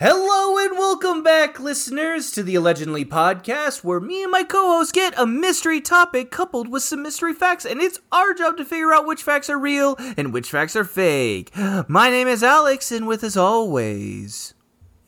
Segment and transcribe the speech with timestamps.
[0.00, 4.92] Hello and welcome back, listeners, to the Allegedly podcast, where me and my co host
[4.92, 8.92] get a mystery topic coupled with some mystery facts, and it's our job to figure
[8.92, 11.50] out which facts are real and which facts are fake.
[11.88, 14.54] My name is Alex, and with us always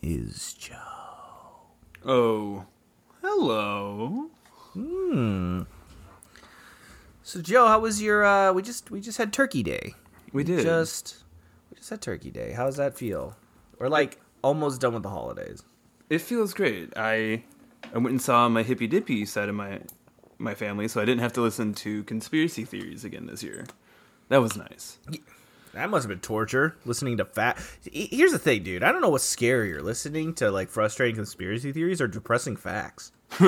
[0.03, 0.75] is Joe.
[2.05, 2.65] Oh,
[3.23, 4.31] hello.
[4.73, 5.63] Hmm.
[7.23, 8.25] So, Joe, how was your?
[8.25, 9.95] uh We just we just had Turkey Day.
[10.33, 10.63] We did.
[10.63, 11.23] Just
[11.71, 12.51] we just had Turkey Day.
[12.51, 13.37] How does that feel?
[13.79, 15.63] We're like almost done with the holidays.
[16.09, 16.93] It feels great.
[16.97, 17.45] I
[17.95, 19.81] I went and saw my hippy dippy side of my
[20.39, 23.67] my family, so I didn't have to listen to conspiracy theories again this year.
[24.29, 24.99] That was nice.
[25.75, 27.61] That must have been torture listening to fat.
[27.93, 28.83] Here's the thing, dude.
[28.83, 33.13] I don't know what's scarier, listening to like frustrating conspiracy theories or depressing facts.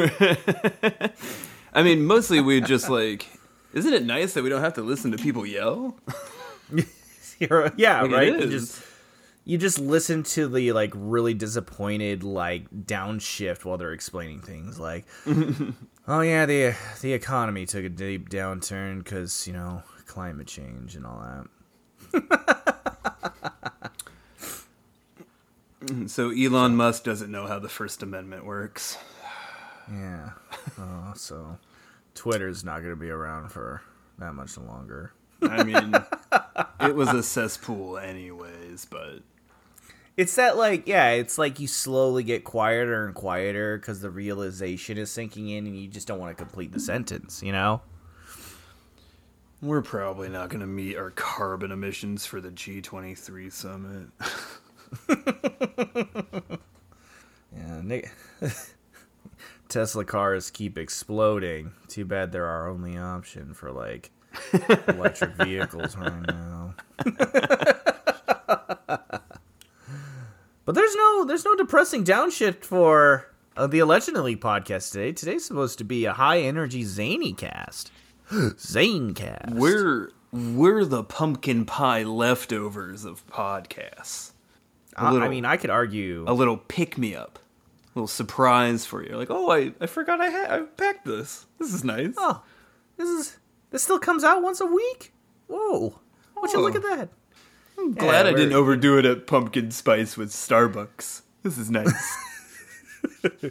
[1.74, 3.26] I mean, mostly we just like.
[3.72, 5.96] Isn't it nice that we don't have to listen to people yell?
[7.76, 8.40] Yeah, Like, right.
[8.50, 8.82] Just
[9.44, 15.04] you just listen to the like really disappointed like downshift while they're explaining things like,
[16.08, 21.06] oh yeah, the the economy took a deep downturn because you know climate change and
[21.06, 21.46] all
[22.12, 22.48] that.
[26.06, 28.98] So Elon Musk doesn't know how the First Amendment works.
[29.92, 30.30] Yeah.
[30.78, 31.58] Oh, so
[32.14, 33.82] Twitter's not going to be around for
[34.18, 35.12] that much longer.
[35.42, 35.92] I mean,
[36.80, 38.84] it was a cesspool, anyways.
[38.84, 39.22] But
[40.16, 44.98] It's that like yeah, it's like you slowly get quieter and quieter because the realization
[44.98, 47.42] is sinking in, and you just don't want to complete the sentence.
[47.42, 47.80] You know.
[49.62, 54.08] we're probably not going to meet our carbon emissions for the G23 summit.
[57.54, 57.80] Yeah.
[57.82, 58.10] Nick-
[59.68, 61.72] Tesla cars keep exploding.
[61.88, 64.10] Too bad they're our only option for like
[64.88, 66.74] electric vehicles right now.
[70.64, 75.12] but there's no there's no depressing downshift for uh, the allegedly podcast today.
[75.12, 77.90] Today's supposed to be a high energy zany cast.
[78.58, 79.50] Zane cast.
[79.54, 84.32] We're we're the pumpkin pie leftovers of podcasts.
[84.96, 86.24] I, I mean, I could argue.
[86.26, 89.16] A little pick me up, a little surprise for you.
[89.16, 91.46] Like, oh, I, I forgot I had I packed this.
[91.58, 92.14] This is nice.
[92.16, 92.42] Oh,
[92.96, 93.38] this is
[93.70, 95.12] this still comes out once a week.
[95.48, 95.98] Whoa!
[96.36, 96.78] Would you look Oh.
[96.78, 97.08] at that?
[97.78, 101.22] I'm glad I didn't overdo it at pumpkin spice with Starbucks.
[101.42, 102.16] This is nice.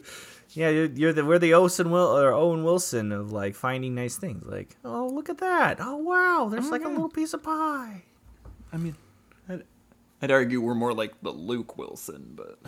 [0.54, 4.18] Yeah, you're, you're the we're the Owen Will or Owen Wilson of like finding nice
[4.18, 4.46] things.
[4.46, 5.78] Like, oh look at that!
[5.80, 6.96] Oh wow, there's like a mm-hmm.
[6.96, 8.04] little piece of pie.
[8.74, 8.96] I mean,
[9.48, 9.64] I'd,
[10.22, 12.60] I'd argue we're more like the Luke Wilson, but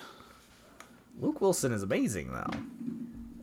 [1.19, 2.57] Luke Wilson is amazing though.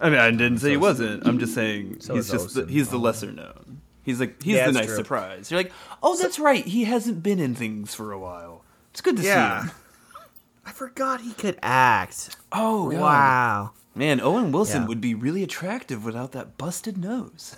[0.00, 1.26] I mean, I didn't say he wasn't.
[1.26, 3.00] I'm just saying So he's just the, he's the oh.
[3.00, 3.82] lesser known.
[4.10, 4.96] He's like he's Yeah, the nice true.
[4.96, 5.50] surprise.
[5.50, 5.72] You're like,
[6.02, 6.64] oh, that's right.
[6.64, 8.64] He hasn't been in things for a while.
[8.90, 9.62] It's good to Yeah.
[9.62, 9.74] see him.
[10.66, 12.36] I forgot he could act.
[12.52, 13.00] Oh God.
[13.00, 13.70] Wow.
[13.94, 14.88] man, Owen Wilson Yeah.
[14.88, 17.56] would be really attractive without that busted nose.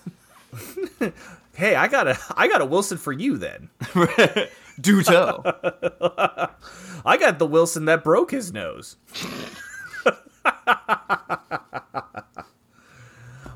[1.54, 3.68] Hey, I got a I got a Wilson for you then.
[4.80, 5.42] Do tell.
[7.04, 8.96] I got the Wilson that broke his nose.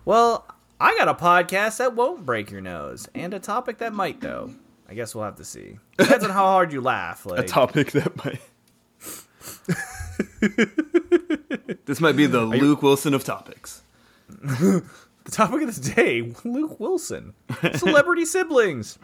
[0.05, 0.46] well,
[0.79, 4.53] I got a podcast that won't break your nose, and a topic that might, though.
[4.89, 5.79] I guess we'll have to see.
[5.97, 7.25] Depends on how hard you laugh.
[7.27, 8.41] Like a topic that might.
[11.87, 13.83] this might be the Luke Wilson of topics.
[14.29, 14.83] the
[15.31, 17.35] topic of the day: Luke Wilson,
[17.75, 18.99] celebrity siblings.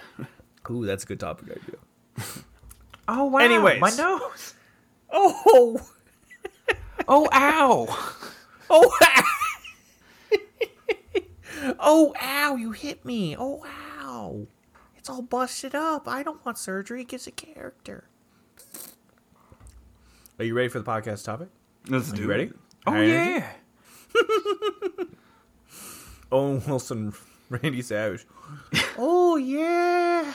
[0.70, 1.76] Ooh, that's a good topic idea.
[3.08, 3.40] Oh wow!
[3.40, 3.80] Anyways.
[3.80, 4.54] my nose.
[5.10, 5.80] Oh,
[7.08, 7.86] Oh, ow!
[8.70, 8.96] oh,
[11.82, 12.56] oh, ow!
[12.56, 13.36] You hit me.
[13.38, 13.62] Oh,
[14.00, 14.46] ow!
[14.96, 16.06] It's all busted up.
[16.08, 17.02] I don't want surgery.
[17.02, 18.04] It gives a character.
[20.38, 21.48] Are you ready for the podcast topic?
[21.88, 22.44] Let's do You ready?
[22.44, 22.54] it.
[22.86, 23.46] Oh High yeah.
[26.32, 27.12] Owen Wilson,
[27.50, 28.24] Randy Savage.
[28.96, 30.32] oh yeah.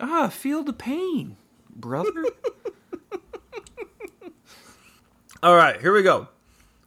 [0.00, 1.36] Ah, feel the pain,
[1.70, 2.10] brother.
[5.42, 6.28] All right, here we go.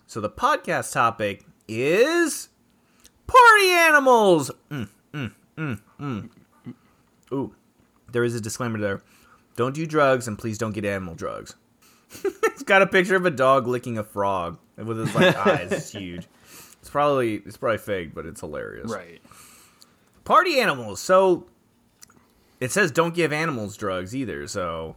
[0.07, 2.49] So the podcast topic is
[3.27, 4.51] party animals.
[4.69, 6.29] Mm, mm, mm, mm.
[7.31, 7.53] Ooh,
[8.11, 9.01] there is a disclaimer there.
[9.55, 11.55] Don't do drugs and please don't get animal drugs.
[12.55, 15.73] It's got a picture of a dog licking a frog with his like eyes.
[15.73, 16.25] It's huge.
[16.79, 18.89] It's probably it's probably fake, but it's hilarious.
[18.89, 19.21] Right.
[20.23, 21.01] Party animals.
[21.01, 21.47] So
[22.61, 24.47] it says don't give animals drugs either.
[24.47, 24.95] So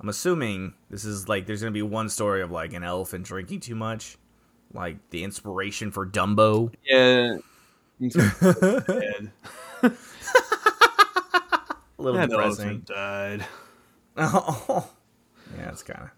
[0.00, 3.60] I'm assuming this is like there's gonna be one story of like an elephant drinking
[3.60, 4.16] too much,
[4.72, 6.72] like the inspiration for Dumbo.
[6.84, 7.38] Yeah.
[8.00, 9.30] Dead.
[9.82, 9.92] A
[12.02, 12.64] little That depressing.
[12.64, 13.46] elephant died.
[14.16, 14.88] Oh,
[15.58, 16.10] yeah, it's kind of.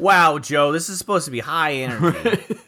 [0.00, 2.44] Wow, Joe, this is supposed to be high energy.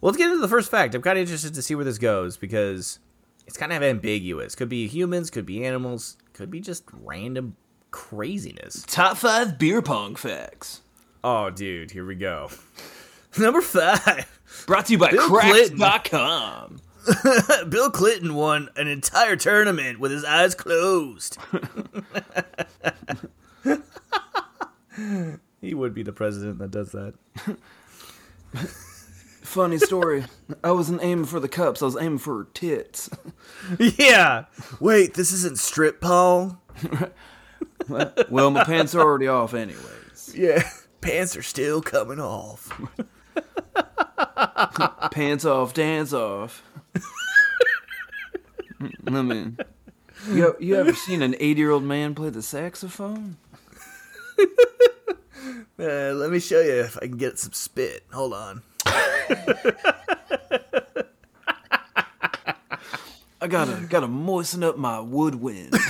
[0.00, 0.94] well, let's get into the first fact.
[0.94, 2.98] I'm kind of interested to see where this goes because
[3.46, 4.54] it's kind of ambiguous.
[4.54, 7.56] Could be humans, could be animals, could be just random
[7.90, 8.84] craziness.
[8.86, 10.80] Top five beer pong facts.
[11.22, 12.50] Oh, dude, here we go.
[13.38, 14.33] Number five.
[14.66, 15.78] Brought to you by Bill Clinton.
[15.78, 16.80] Cracked.com.
[17.68, 21.38] Bill Clinton won an entire tournament with his eyes closed.
[25.60, 27.14] he would be the president that does that.
[29.42, 30.24] Funny story.
[30.62, 31.82] I wasn't aiming for the cups.
[31.82, 33.10] I was aiming for tits.
[33.78, 34.46] Yeah.
[34.80, 36.60] Wait, this isn't strip Paul?
[37.88, 40.34] well, my pants are already off anyways.
[40.34, 40.62] Yeah.
[41.00, 42.80] Pants are still coming off.
[45.10, 46.62] Pants off, dance off.
[49.06, 49.58] I mean,
[50.30, 53.36] you, you ever seen an 80 year old man play the saxophone?
[55.76, 58.04] Uh, let me show you if I can get some spit.
[58.12, 58.62] Hold on.
[63.40, 65.74] I gotta gotta moisten up my woodwind.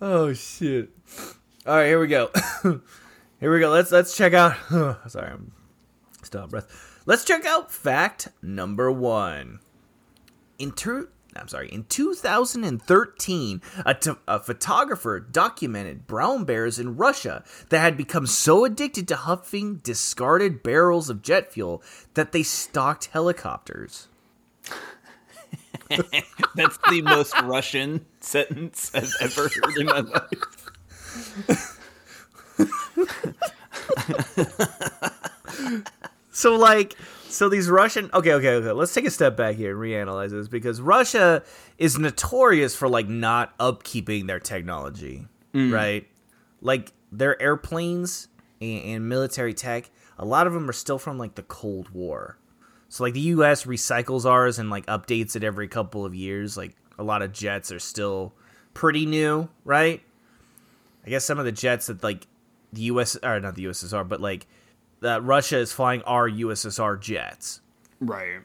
[0.00, 0.90] Oh shit.
[1.66, 2.30] All right, here we go.
[3.44, 3.68] Here we go.
[3.68, 4.56] Let's let's check out.
[5.10, 5.52] Sorry, I'm
[6.22, 7.02] still out of breath.
[7.04, 9.58] Let's check out fact number one.
[10.58, 11.68] In tur- I'm sorry.
[11.68, 18.64] In 2013, a, t- a photographer documented brown bears in Russia that had become so
[18.64, 21.82] addicted to huffing discarded barrels of jet fuel
[22.14, 24.08] that they stalked helicopters.
[25.90, 31.70] That's the most Russian sentence I've ever heard in my life.
[36.34, 36.96] So like
[37.28, 38.72] so these Russian okay, okay, okay.
[38.72, 41.42] Let's take a step back here and reanalyze this because Russia
[41.78, 45.26] is notorious for like not upkeeping their technology.
[45.54, 45.72] Mm.
[45.72, 46.08] Right?
[46.60, 48.28] Like their airplanes
[48.60, 52.36] and, and military tech, a lot of them are still from like the Cold War.
[52.88, 56.56] So like the US recycles ours and like updates it every couple of years.
[56.56, 58.34] Like a lot of jets are still
[58.74, 60.02] pretty new, right?
[61.06, 62.26] I guess some of the jets that like
[62.74, 64.46] the US or not the USSR, but like
[65.00, 67.60] that Russia is flying our USSR jets.
[68.00, 68.40] Right.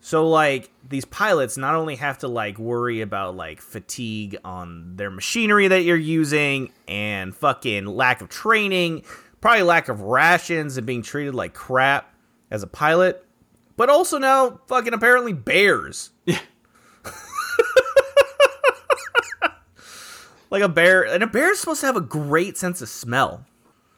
[0.00, 5.10] So like these pilots not only have to like worry about like fatigue on their
[5.10, 9.02] machinery that you're using and fucking lack of training,
[9.40, 12.14] probably lack of rations and being treated like crap
[12.52, 13.26] as a pilot,
[13.76, 16.10] but also now fucking apparently bears.
[16.24, 16.38] Yeah.
[20.50, 23.44] like a bear and a bear is supposed to have a great sense of smell.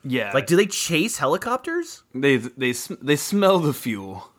[0.05, 0.33] Yeah.
[0.33, 2.03] Like do they chase helicopters?
[2.15, 4.31] they they sm- they smell the fuel.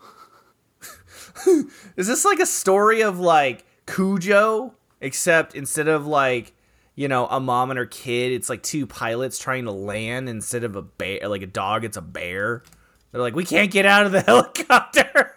[1.96, 6.54] Is this like a story of like Cujo, except instead of like
[6.96, 10.64] you know a mom and her kid, it's like two pilots trying to land instead
[10.64, 12.64] of a bear, like a dog, it's a bear.
[13.12, 15.36] They're like, we can't get out of the helicopter.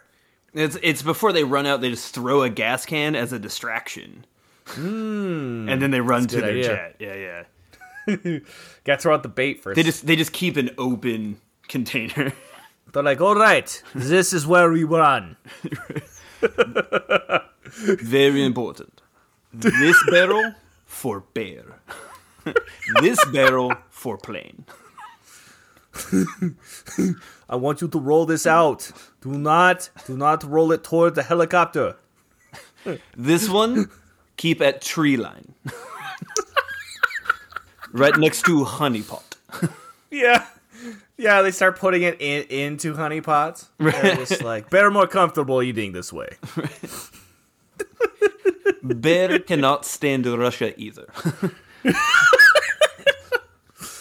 [0.55, 1.81] It's it's before they run out.
[1.81, 4.27] They just throw a gas can as a distraction,
[4.67, 5.69] hmm.
[5.69, 6.63] and then they run to their idea.
[6.65, 6.97] jet.
[6.99, 7.43] Yeah, yeah.
[8.85, 9.77] Got to throw out the bait first.
[9.77, 12.33] They just they just keep an open container.
[12.93, 15.37] They're like, all right, this is where we run.
[17.63, 19.01] Very important.
[19.55, 20.53] This barrel
[20.85, 21.81] for bear.
[23.01, 24.67] this barrel for plane.
[27.49, 28.91] I want you to roll this out.
[29.23, 31.97] Do not, do not roll it toward the helicopter.
[33.17, 33.91] This one
[34.37, 35.55] keep at tree line.
[37.93, 39.37] Right next to honey pot.
[40.11, 40.45] Yeah.
[41.17, 43.71] Yeah, they start putting it in, into honey pots.
[43.79, 46.29] They're just like, better more comfortable eating this way.
[48.83, 51.07] Bear cannot stand Russia either.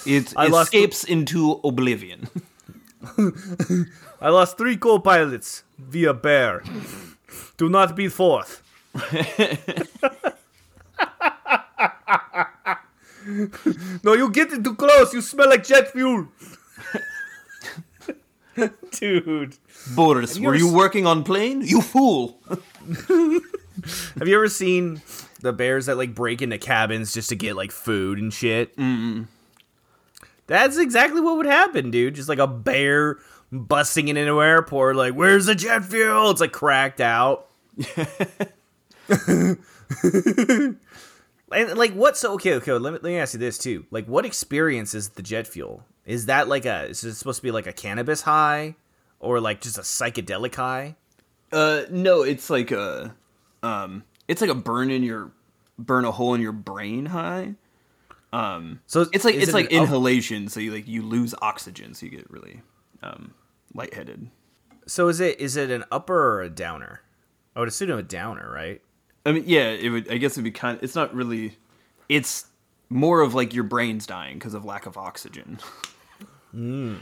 [0.05, 2.27] it I escapes into oblivion.
[4.19, 6.61] I lost three co-pilots via bear.
[7.55, 8.61] Do not be fourth.
[14.03, 15.13] no, you get it too close.
[15.13, 16.27] You smell like jet fuel.
[18.91, 19.55] Dude,
[19.95, 21.61] Boris, you were you s- working on plane?
[21.61, 22.37] You fool!
[22.47, 25.01] have you ever seen
[25.41, 28.75] the bears that like break into cabins just to get like food and shit.
[28.77, 29.27] Mm.
[30.47, 32.15] That's exactly what would happen, dude.
[32.15, 33.19] Just like a bear
[33.51, 37.47] busting into an airport, like, "Where's the jet fuel?" It's like cracked out.
[41.53, 42.17] And like what?
[42.17, 42.71] So okay, okay.
[42.73, 43.85] Let me let me ask you this too.
[43.91, 45.83] Like, what experience is the jet fuel?
[46.05, 46.85] Is that like a?
[46.85, 48.75] Is it supposed to be like a cannabis high,
[49.19, 50.95] or like just a psychedelic high?
[51.51, 53.13] Uh, no, it's like a,
[53.61, 55.31] um, it's like a burn in your,
[55.77, 57.55] burn a hole in your brain high.
[58.31, 61.93] Um, So It's like it's it like an inhalation, so you like you lose oxygen,
[61.93, 62.61] so you get really,
[63.03, 63.33] um,
[63.73, 64.29] lightheaded.
[64.87, 67.01] so is it is it an upper or a downer?
[67.55, 68.81] I would assume a downer, right?
[69.25, 70.11] I mean, yeah, it would.
[70.11, 70.77] I guess it'd be kind.
[70.77, 71.57] Of, It's not really.
[72.09, 72.45] It's
[72.89, 75.59] more of like your brain's dying because of lack of oxygen.
[76.51, 76.95] Hmm.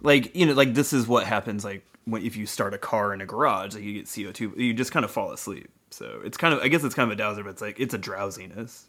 [0.00, 1.64] Like you know, like this is what happens.
[1.64, 4.52] Like when if you start a car in a garage, like you get CO two,
[4.56, 5.68] you just kind of fall asleep.
[5.90, 6.60] So it's kind of.
[6.60, 8.86] I guess it's kind of a dowser, but it's like it's a drowsiness.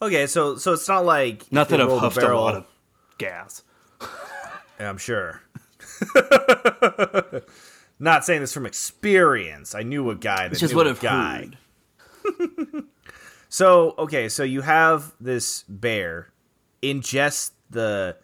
[0.00, 2.66] Okay, so so it's not like Not that I've huffed a barrel- lot of
[3.18, 3.64] gas.
[4.78, 5.40] Yeah, I'm sure.
[8.04, 9.74] Not saying this from experience.
[9.74, 11.48] I knew a guy that just knew a guy.
[13.48, 16.32] So okay, so you have this bear
[16.82, 18.16] ingests the,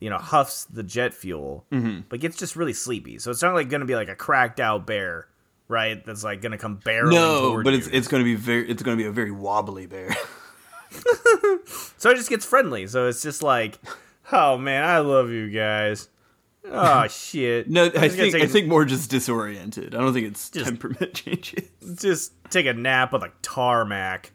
[0.00, 2.00] you know, huffs the jet fuel, Mm-hmm.
[2.08, 3.18] but gets just really sleepy.
[3.18, 5.28] So it's not like going to be like a cracked out bear,
[5.68, 6.02] right?
[6.06, 7.12] That's like going to come barreling.
[7.12, 7.92] No, but it's you.
[7.98, 8.66] it's going to be very.
[8.68, 10.08] It's going to be a very wobbly bear.
[11.98, 12.86] so it just gets friendly.
[12.86, 13.78] So it's just like,
[14.32, 16.08] oh man, I love you guys.
[16.64, 17.68] Oh shit.
[17.70, 19.94] No, I think take I a- think more just disoriented.
[19.94, 21.68] I don't think it's Just- temperament changes.
[21.96, 24.32] just take a nap on the tarmac.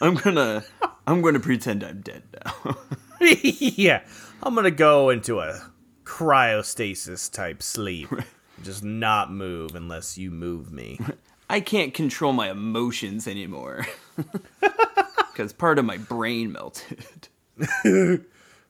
[0.00, 0.64] I'm gonna
[1.06, 2.76] I'm gonna pretend I'm dead now.
[3.20, 4.02] yeah,
[4.42, 5.60] I'm gonna go into a
[6.04, 8.08] cryostasis type sleep.
[8.62, 10.98] Just not move unless you move me.
[11.50, 13.86] I can't control my emotions anymore
[15.32, 17.28] because part of my brain melted.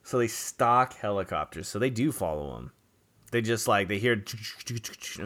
[0.03, 1.69] So they stock helicopters.
[1.69, 2.73] So they do follow them.
[3.31, 4.23] They just like they hear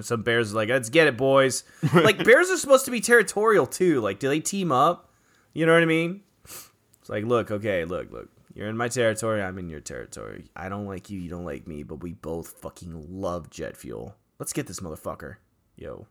[0.00, 4.00] some bears like, "Let's get it, boys!" like bears are supposed to be territorial too.
[4.00, 5.10] Like, do they team up?
[5.52, 6.22] You know what I mean?
[6.44, 8.28] It's like, look, okay, look, look.
[8.54, 9.42] You're in my territory.
[9.42, 10.50] I'm in your territory.
[10.54, 11.18] I don't like you.
[11.18, 11.82] You don't like me.
[11.82, 14.16] But we both fucking love jet fuel.
[14.38, 15.36] Let's get this motherfucker.
[15.76, 16.06] Yo.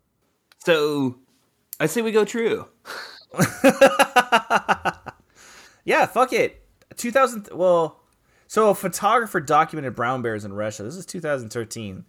[0.60, 1.18] So
[1.80, 2.68] I say we go true.
[5.84, 6.64] Yeah, fuck it.
[6.98, 7.50] 2000.
[7.54, 8.01] Well,
[8.52, 10.84] so a photographer documented brown bears in Russia.
[10.84, 12.04] This is 2013.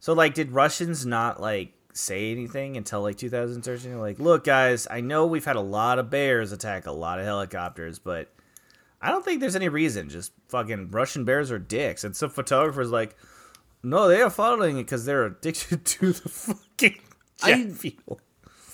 [0.00, 3.98] So like, did Russians not like say anything until like 2013?
[3.98, 7.26] Like, look, guys, I know we've had a lot of bears attack a lot of
[7.26, 8.32] helicopters, but
[9.02, 10.08] I don't think there's any reason.
[10.08, 12.04] Just fucking Russian bears are dicks.
[12.04, 13.14] And some photographers like,
[13.82, 17.00] no, they are following it because they're addicted to the fucking
[17.36, 18.18] jet I- fuel.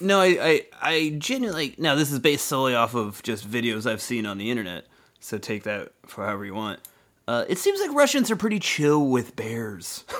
[0.01, 1.75] No, I, I, I genuinely.
[1.79, 4.87] Now, this is based solely off of just videos I've seen on the internet,
[5.19, 6.79] so take that for however you want.
[7.29, 10.05] Uh, it seems like Russians are pretty chill with bears.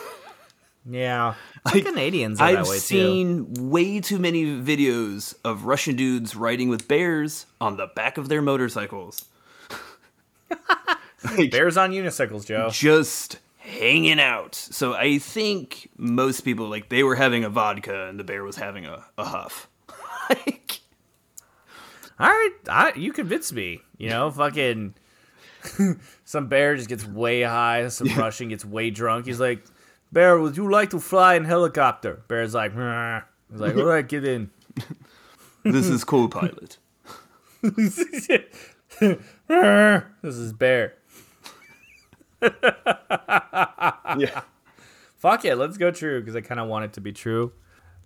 [0.91, 1.35] Yeah,
[1.69, 2.81] some Canadians are I've that way too.
[2.81, 8.29] seen way too many videos of Russian dudes riding with bears on the back of
[8.31, 9.27] their motorcycles.
[11.37, 12.71] Like, Bears on unicycles, Joe.
[12.71, 14.55] just hanging out.
[14.55, 18.57] So I think most people like they were having a vodka and the bear was
[18.57, 19.69] having a, a huff.
[20.31, 20.81] like,
[22.21, 23.81] All right, I, you convinced me.
[23.99, 24.95] You know, fucking
[26.25, 29.27] some bear just gets way high, some Russian gets way drunk.
[29.27, 29.65] He's like,
[30.13, 33.21] "Bear, would you like to fly in helicopter?" Bear's like, "Meh."
[33.51, 34.51] He's like, "All right, get in."
[35.65, 36.79] this is co-pilot.
[37.63, 37.99] this
[40.23, 40.95] is Bear.
[42.41, 44.43] yeah.
[45.17, 47.53] Fuck it, let's go true because I kind of want it to be true.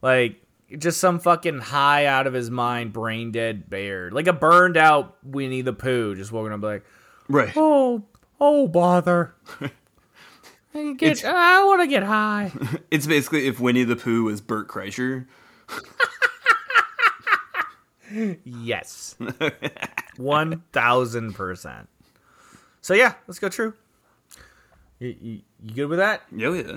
[0.00, 0.42] Like
[0.78, 5.16] just some fucking high out of his mind, brain dead bear, like a burned out
[5.22, 6.84] Winnie the Pooh, just walking up like,
[7.32, 7.52] Right.
[7.56, 8.04] Oh,
[8.38, 9.34] oh, bother.
[10.74, 12.52] I, get, I want to get high.
[12.90, 15.24] It's basically if Winnie the Pooh was Bert Kreischer.
[18.44, 19.16] Yes.
[19.18, 21.86] 1000%.
[22.82, 23.72] So, yeah, let's go true.
[24.98, 26.20] You, you, you good with that?
[26.38, 26.76] Oh yeah.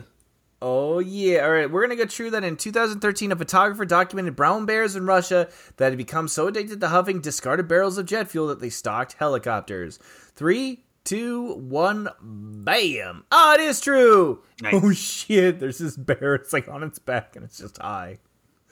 [0.62, 1.40] Oh, yeah.
[1.40, 1.70] All right.
[1.70, 5.50] We're going to go true that in 2013, a photographer documented brown bears in Russia
[5.78, 9.16] that had become so addicted to huffing discarded barrels of jet fuel that they stocked
[9.20, 10.00] helicopters.
[10.36, 13.24] Three, two, one, bam.
[13.32, 14.42] Oh, it is true.
[14.62, 14.74] Nice.
[14.76, 15.60] Oh, shit.
[15.60, 16.36] There's this bear.
[16.36, 18.20] It's like on its back and it's just high.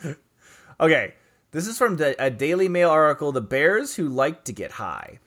[0.79, 1.13] okay.
[1.51, 5.20] This is from a Daily Mail article The Bears Who Like to Get High.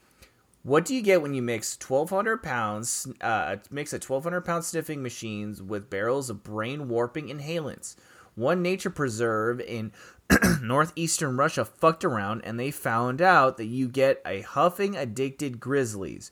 [0.64, 5.00] What do you get when you mix 1,200 pounds, uh, mix a 1,200 pound sniffing
[5.00, 7.94] machines with barrels of brain warping inhalants?
[8.34, 9.92] One nature preserve in
[10.62, 16.30] northeastern Russia fucked around and they found out that you get a huffing addicted grizzlies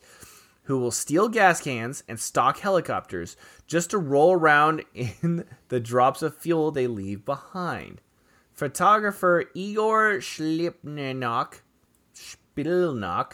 [0.63, 3.37] who will steal gas cans and stock helicopters
[3.67, 8.01] just to roll around in the drops of fuel they leave behind.
[8.51, 11.61] Photographer Igor Shlipnok,
[12.13, 13.33] Spilnok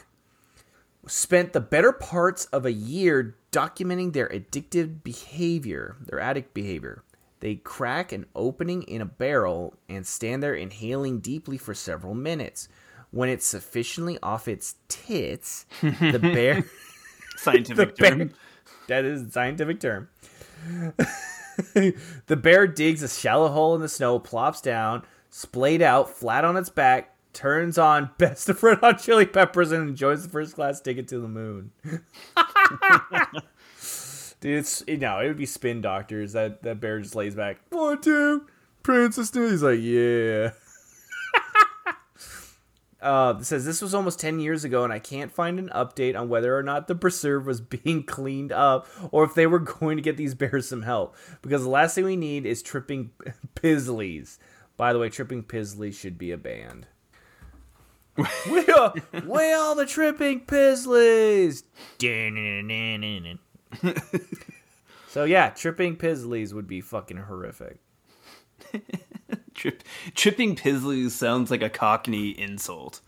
[1.07, 7.03] spent the better parts of a year documenting their addictive behavior, their addict behavior.
[7.41, 12.69] They crack an opening in a barrel and stand there inhaling deeply for several minutes.
[13.09, 16.63] When it's sufficiently off its tits, the bear.
[17.35, 18.17] Scientific the term.
[18.19, 18.29] bear
[18.87, 20.09] that is a scientific term.
[21.73, 26.57] the bear digs a shallow hole in the snow, plops down, splayed out, flat on
[26.57, 30.81] its back, turns on Best of Red Hot Chili Peppers, and enjoys the first class
[30.81, 31.71] ticket to the moon.
[34.41, 36.33] Dude, it's you know, it would be spin doctors.
[36.33, 37.59] That that bear just lays back.
[37.69, 38.47] One, two,
[38.83, 39.49] Princess New.
[39.49, 40.51] He's like, yeah.
[43.01, 46.15] Uh, it says this was almost 10 years ago, and I can't find an update
[46.15, 49.97] on whether or not the preserve was being cleaned up or if they were going
[49.97, 51.15] to get these bears some help.
[51.41, 53.09] Because the last thing we need is tripping
[53.55, 54.37] Pisleys.
[54.77, 56.85] By the way, tripping Pisleys should be a band.
[58.51, 58.93] we are,
[59.25, 61.63] we are the tripping Pisleys.
[65.07, 67.77] so yeah, tripping Pisleys would be fucking horrific.
[69.53, 69.83] Trip,
[70.15, 73.01] tripping Pisleys sounds like a Cockney insult.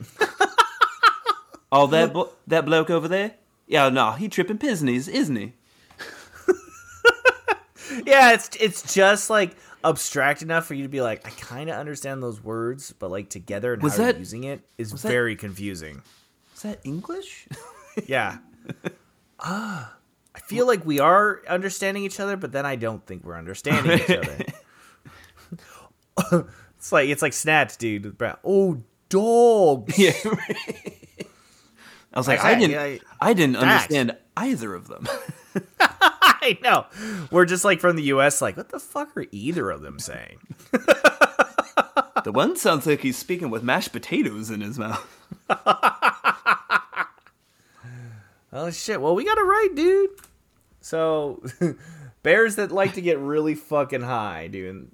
[1.72, 3.34] oh, that blo- that bloke over there?
[3.66, 5.52] Yeah, no, he tripping Pisneys, isn't he?
[8.06, 11.76] Yeah, it's it's just like abstract enough for you to be like, I kind of
[11.76, 15.08] understand those words, but like together and Was how that- you're using it is that-
[15.08, 16.02] very confusing.
[16.56, 17.46] Is that English?
[18.06, 18.38] Yeah.
[19.38, 19.94] Ah,
[20.34, 24.00] I feel like we are understanding each other, but then I don't think we're understanding
[24.00, 24.36] each other.
[26.78, 28.04] it's like it's like snatch, dude.
[28.04, 28.36] with Brad.
[28.44, 29.98] Oh, dogs.
[29.98, 30.12] yeah.
[32.12, 35.06] I was like, I I- didn't, I- I didn't understand either of them.
[35.90, 36.86] I know.
[37.30, 38.42] We're just like from the U.S.
[38.42, 40.38] Like, what the fuck are either of them saying?
[40.72, 45.06] the one sounds like he's speaking with mashed potatoes in his mouth.
[48.56, 49.00] Oh shit!
[49.00, 50.10] Well, we got it right, dude.
[50.84, 51.42] So,
[52.22, 54.90] bears that like to get really fucking high, dude,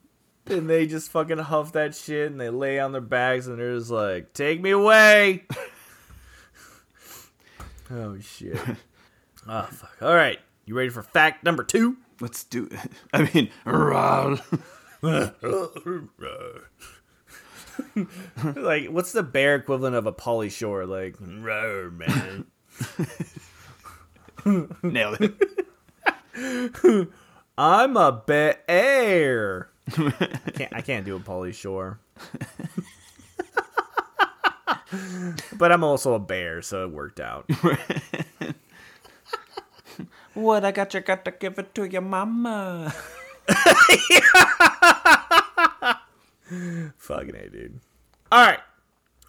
[0.46, 3.74] and they just fucking huff that shit, and they lay on their bags, and they're
[3.74, 5.46] just like, "Take me away."
[7.90, 8.56] oh shit!
[9.48, 9.96] Oh fuck!
[10.00, 11.96] All right, you ready for fact number two?
[12.20, 12.78] Let's do it.
[13.12, 13.50] I mean,
[18.54, 20.86] like, what's the bear equivalent of a Pauly Shore?
[20.86, 22.46] Like, "Roar, man.
[24.84, 25.66] nailed it.
[27.58, 29.70] I'm a bear.
[29.96, 30.74] I can't.
[30.74, 32.00] I can't do a Pauly Shore.
[35.58, 37.48] but I'm also a bear, so it worked out.
[40.34, 42.94] What I got, you got to give it to your mama.
[46.96, 47.80] Fucking a, dude.
[48.30, 48.60] All right.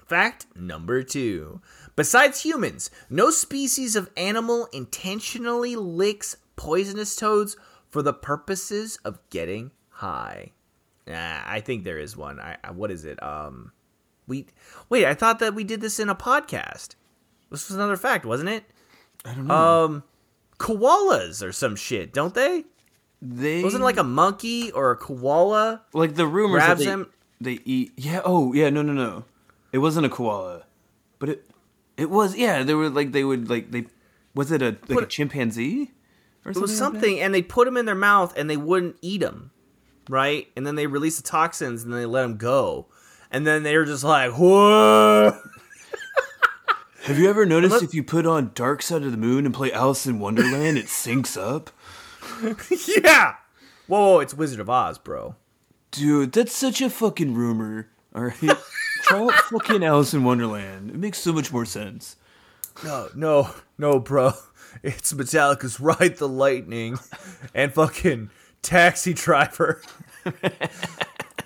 [0.08, 1.60] Fact number two.
[1.96, 7.58] Besides humans, no species of animal intentionally licks poisonous toads
[7.90, 10.52] for the purposes of getting high.
[11.08, 12.40] Nah, I think there is one.
[12.40, 13.22] I, I what is it?
[13.24, 13.72] Um,
[14.28, 14.46] we
[14.88, 15.06] wait.
[15.08, 16.90] I thought that we did this in a podcast.
[17.50, 18.64] This was another fact, wasn't it?
[19.26, 19.56] I don't know.
[19.56, 20.04] Um,
[20.60, 22.66] koalas or some shit, don't they?
[23.24, 25.82] they Wasn't like a monkey or a koala?
[25.94, 27.94] like the rumors that grabs they, him- they eat.
[27.98, 28.22] Yeah.
[28.24, 28.70] Oh, yeah.
[28.70, 29.26] No, no, no.
[29.72, 30.66] It wasn't a koala,
[31.18, 31.50] but it
[31.98, 32.36] it was.
[32.36, 32.62] Yeah.
[32.62, 33.88] They were like they would like they.
[34.36, 35.92] Was it a like a chimpanzee?
[36.46, 38.96] Or It was like something, and they put them in their mouth, and they wouldn't
[39.02, 39.52] eat them,
[40.10, 40.48] right?
[40.56, 42.88] And then they release the toxins, and they let them go,
[43.30, 45.38] and then they were just like, "Whoa!"
[47.04, 49.54] Have you ever noticed Unless- if you put on Dark Side of the Moon and
[49.54, 51.72] play Alice in Wonderland, it syncs up?
[53.04, 53.36] yeah.
[53.88, 55.36] Whoa, it's Wizard of Oz, bro.
[55.90, 57.90] Dude, that's such a fucking rumor.
[58.16, 58.58] All right,
[59.04, 60.92] try out fucking Alice in Wonderland.
[60.92, 62.16] It makes so much more sense.
[62.84, 64.34] No, no, no, bro.
[64.84, 66.98] It's Metallica's "Ride the Lightning"
[67.54, 68.30] and fucking
[68.62, 69.82] Taxi Driver.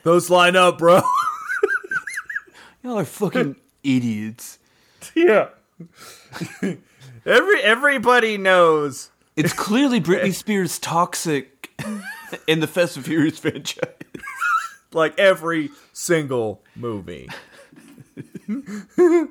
[0.04, 1.02] Those line up, bro.
[2.84, 4.60] Y'all are fucking idiots.
[5.16, 5.50] yeah.
[7.26, 11.72] Every everybody knows It's clearly Britney Spears' toxic
[12.48, 13.88] in the Fast and Furious franchise.
[14.94, 17.28] like every single movie.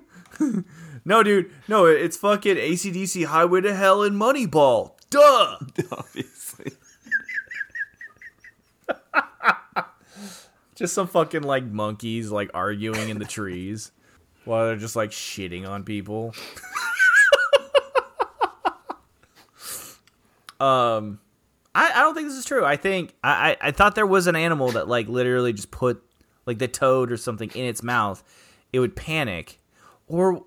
[1.04, 4.92] no, dude, no, it's fucking ACDC Highway to Hell and Moneyball.
[5.10, 5.58] Duh!
[5.92, 6.72] Obviously.
[10.74, 13.92] Just some fucking like monkeys like arguing in the trees
[14.44, 16.34] while they're just like shitting on people.
[20.60, 21.20] um
[21.74, 22.64] I, I don't think this is true.
[22.64, 26.02] I think I, I, I thought there was an animal that like literally just put
[26.46, 28.22] like the toad or something in its mouth.
[28.72, 29.58] It would panic.
[30.06, 30.44] Or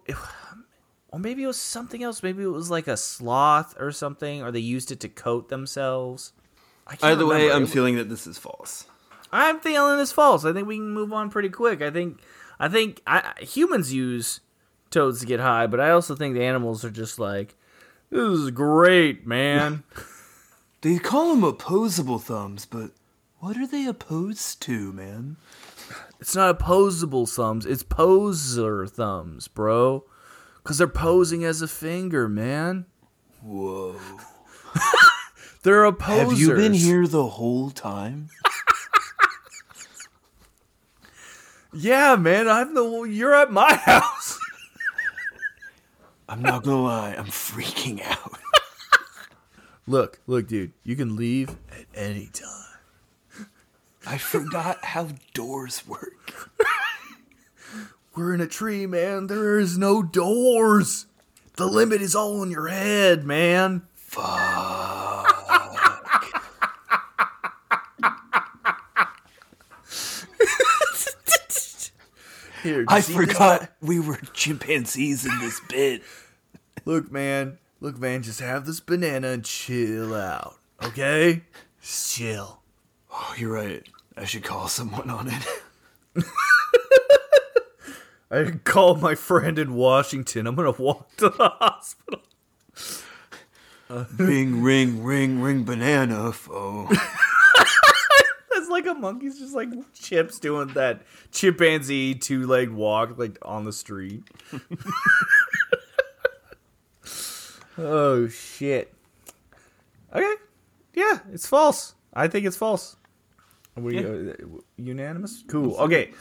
[1.10, 2.22] or maybe it was something else.
[2.24, 6.34] Maybe it was like a sloth or something, or they used it to coat themselves.
[6.86, 7.52] I can't Either way.
[7.52, 8.86] I'm It- feeling that this is false.
[9.32, 10.46] I'm feeling this false.
[10.46, 11.82] I think we can move on pretty quick.
[11.82, 12.20] I think
[12.60, 14.39] I think I, humans use
[14.89, 17.56] toads to get high, but I also think the animals are just like,
[18.10, 19.84] this is great, man.
[20.82, 22.91] They call them opposable thumbs, but
[23.39, 25.38] what are they opposed to, man?
[26.20, 30.04] it's not opposable thumbs, it's poser thumbs, bro.
[30.68, 32.86] Cause they're posing as a finger, man.
[33.42, 33.96] Whoa.
[35.64, 36.30] They're opposers.
[36.30, 38.30] Have you been here the whole time?
[41.74, 42.50] Yeah, man.
[42.50, 43.04] I'm the.
[43.04, 44.40] You're at my house.
[46.30, 48.40] I'm not gonna lie, I'm freaking out.
[49.88, 50.74] Look, look, dude.
[50.84, 53.48] You can leave at any time.
[54.06, 56.50] I forgot how doors work.
[58.18, 59.28] We're in a tree, man.
[59.28, 61.06] There is no doors.
[61.56, 63.84] The limit is all in your head, man.
[63.94, 64.26] Fuck.
[72.64, 76.02] Here, I this forgot we were chimpanzees in this bit.
[76.86, 77.60] Look, man.
[77.80, 78.24] Look, man.
[78.24, 80.56] Just have this banana and chill out.
[80.82, 81.44] Okay?
[81.84, 82.62] Just chill.
[83.12, 83.88] Oh, you're right.
[84.18, 86.26] I should call someone on it.
[88.30, 90.48] I called my friend in Washington.
[90.48, 92.22] I'm gonna walk to the hospital.
[94.18, 96.90] ring, ring, ring, ring, banana phone.
[98.52, 103.63] That's like a monkey's just like chips doing that chimpanzee two leg walk like on
[103.63, 104.24] the street.
[107.78, 108.94] oh shit.
[110.13, 110.34] Okay.
[110.94, 111.96] Yeah, it's false.
[112.13, 112.98] I think it's false.
[113.78, 114.34] Are we uh,
[114.76, 115.44] unanimous?
[115.48, 115.76] Cool.
[115.78, 116.12] Okay.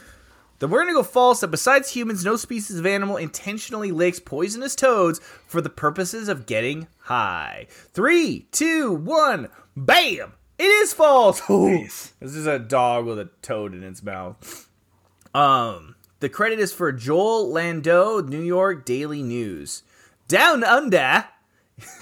[0.59, 4.75] Then we're gonna go false that besides humans, no species of animal intentionally licks poisonous
[4.75, 7.67] toads for the purposes of getting high.
[7.69, 10.33] Three, two, one, bam!
[10.57, 11.41] It is false.
[11.49, 14.67] This is a dog with a toad in its mouth.
[15.33, 19.83] Um, the credit is for Joel Landau, New York Daily News.
[20.27, 21.25] Down under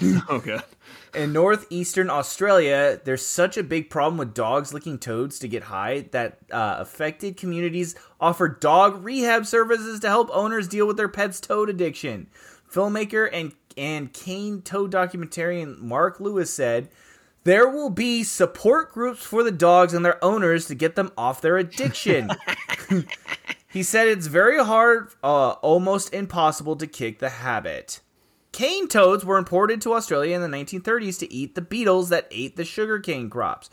[0.00, 0.64] god.
[1.16, 6.06] In northeastern Australia, there's such a big problem with dogs licking toads to get high
[6.12, 11.40] that uh, affected communities offer dog rehab services to help owners deal with their pets'
[11.40, 12.28] toad addiction.
[12.70, 16.88] Filmmaker and and cane toad documentarian Mark Lewis said.
[17.44, 21.40] There will be support groups for the dogs and their owners to get them off
[21.40, 22.30] their addiction.
[23.68, 28.00] he said it's very hard, uh, almost impossible to kick the habit.
[28.56, 32.56] Cane toads were imported to Australia in the 1930s to eat the beetles that ate
[32.56, 33.68] the sugarcane crops.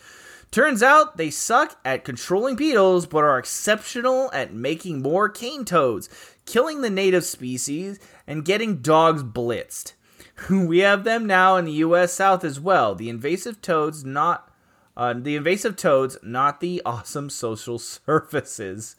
[0.52, 6.10] Turns out they suck at controlling beetles, but are exceptional at making more cane toads,
[6.46, 9.94] killing the native species, and getting dogs blitzed.
[10.50, 12.12] we have them now in the U.S.
[12.12, 12.94] South as well.
[12.94, 14.52] The invasive toads, not
[14.98, 18.98] uh, the invasive toads, not the awesome social services.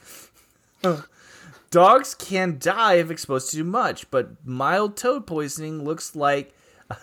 [1.74, 6.54] Dogs can die if exposed to too much, but mild toad poisoning looks like.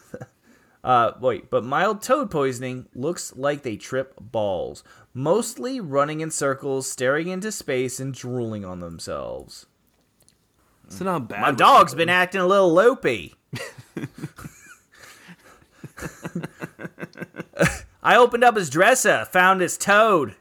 [0.83, 6.89] Uh, wait, but mild toad poisoning looks like they trip balls, mostly running in circles,
[6.89, 9.67] staring into space, and drooling on themselves.
[10.85, 11.39] It's not bad.
[11.39, 13.35] My dog's been acting a little loopy.
[18.01, 20.35] I opened up his dresser, found his toad.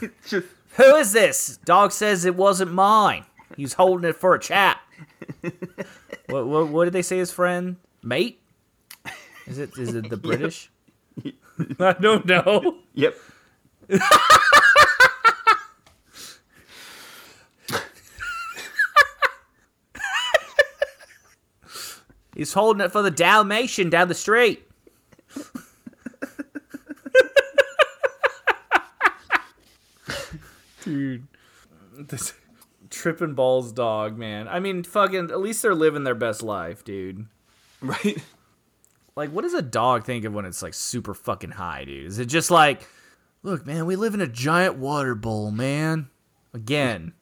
[0.30, 1.58] Who is this?
[1.64, 3.24] Dog says it wasn't mine.
[3.60, 4.80] He was holding it for a chat.
[6.30, 7.76] what, what, what did they say his friend?
[8.02, 8.40] Mate?
[9.46, 10.70] Is it is it the British?
[11.78, 12.78] I don't know.
[12.94, 13.18] Yep.
[22.34, 24.66] He's holding it for the Dalmatian down the street.
[30.82, 31.26] Dude.
[31.98, 32.32] This
[32.90, 34.48] tripping balls dog, man.
[34.48, 37.26] I mean, fucking, at least they're living their best life, dude.
[37.80, 38.22] Right?
[39.16, 42.06] Like, what does a dog think of when it's like super fucking high, dude?
[42.06, 42.86] Is it just like,
[43.42, 46.10] look, man, we live in a giant water bowl, man?
[46.52, 47.14] Again.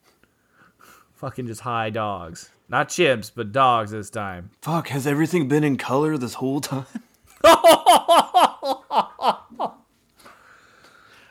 [1.15, 2.51] fucking just high dogs.
[2.69, 4.51] Not chimps, but dogs this time.
[4.61, 6.87] Fuck, has everything been in color this whole time?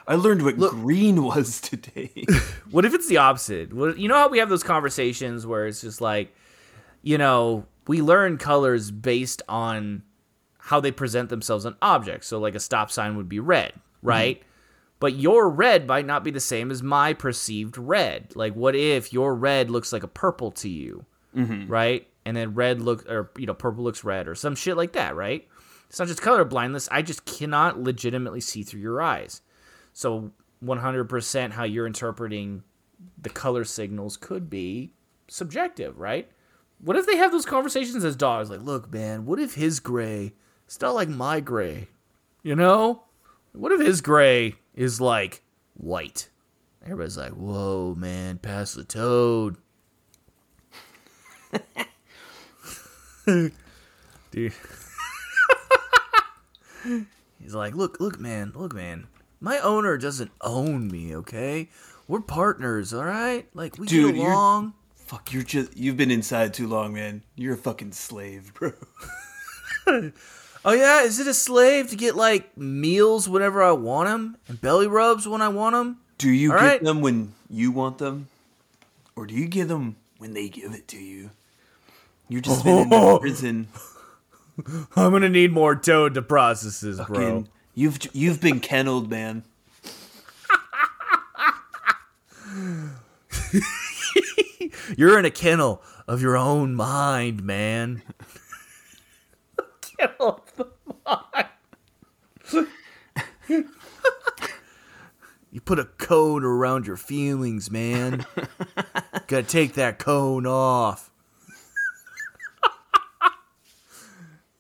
[0.08, 2.26] I learned what green was today.
[2.72, 3.74] what if it's the opposite?
[3.74, 6.34] What, you know how we have those conversations where it's just like,
[7.02, 10.04] you know, we learn colors based on
[10.60, 12.28] how they present themselves on objects.
[12.28, 14.08] So like a stop sign would be red, mm-hmm.
[14.08, 14.44] right?
[15.00, 18.36] But your red might not be the same as my perceived red.
[18.36, 21.68] Like what if your red looks like a purple to you, mm-hmm.
[21.68, 22.08] right?
[22.26, 25.16] And then red look or you know purple looks red or some shit like that,
[25.16, 25.48] right?
[25.90, 26.90] It's not just color blindness.
[26.92, 29.42] I just cannot legitimately see through your eyes.
[29.98, 30.30] So
[30.64, 32.62] 100% how you're interpreting
[33.20, 34.92] the color signals could be
[35.28, 36.30] subjective, right?
[36.78, 38.52] What if they have those conversations as dogs?
[38.52, 40.34] Like, look, man, what if his gray
[40.68, 41.88] is not like my gray?
[42.44, 43.06] You know?
[43.54, 45.42] What if his gray is like
[45.74, 46.30] white?
[46.84, 49.58] Everybody's like, whoa, man, pass the toad.
[54.30, 54.54] Dude.
[57.42, 59.08] He's like, look, look, man, look, man.
[59.40, 61.70] My owner doesn't own me, okay?
[62.08, 63.48] We're partners, all right?
[63.54, 64.74] Like we Dude, get you're- along.
[64.96, 67.22] Fuck, you're just you've been inside too long, man.
[67.36, 68.74] You're a fucking slave, bro.
[70.66, 74.60] Oh yeah, is it a slave to get like meals whenever I want them and
[74.60, 76.00] belly rubs when I want them?
[76.18, 76.84] Do you All get right.
[76.84, 78.28] them when you want them,
[79.16, 81.30] or do you get them when they give it to you?
[82.28, 83.68] You're just been in prison.
[84.98, 87.46] I'm gonna need more toad to process this, bro.
[87.78, 89.44] Fucking, you've you've been kennelled, man.
[94.98, 98.02] You're in a kennel of your own mind, man.
[99.82, 100.68] kennel of the
[101.06, 101.48] mind.
[105.52, 108.26] you put a cone around your feelings, man.
[109.28, 111.12] Gotta take that cone off.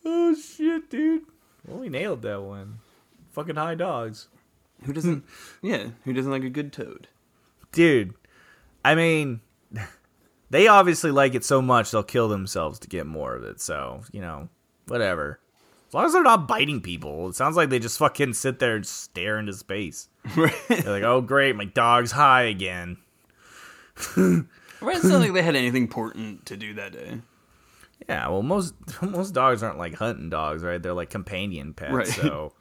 [0.05, 1.23] oh shit, dude.
[1.65, 2.79] Well, we nailed that one.
[3.37, 4.29] Fucking high dogs.
[4.83, 5.23] Who doesn't?
[5.61, 7.07] yeah, who doesn't like a good toad?
[7.73, 8.13] dude
[8.85, 9.41] i mean
[10.49, 14.01] they obviously like it so much they'll kill themselves to get more of it so
[14.13, 14.47] you know
[14.87, 15.37] whatever
[15.89, 18.77] as long as they're not biting people it sounds like they just fucking sit there
[18.77, 20.47] and stare into space they're
[20.85, 22.95] like oh great my dog's high again
[24.15, 27.19] Right, it's not like they had anything important to do that day.
[28.07, 32.07] yeah well most most dogs aren't like hunting dogs right they're like companion pets Right.
[32.07, 32.53] so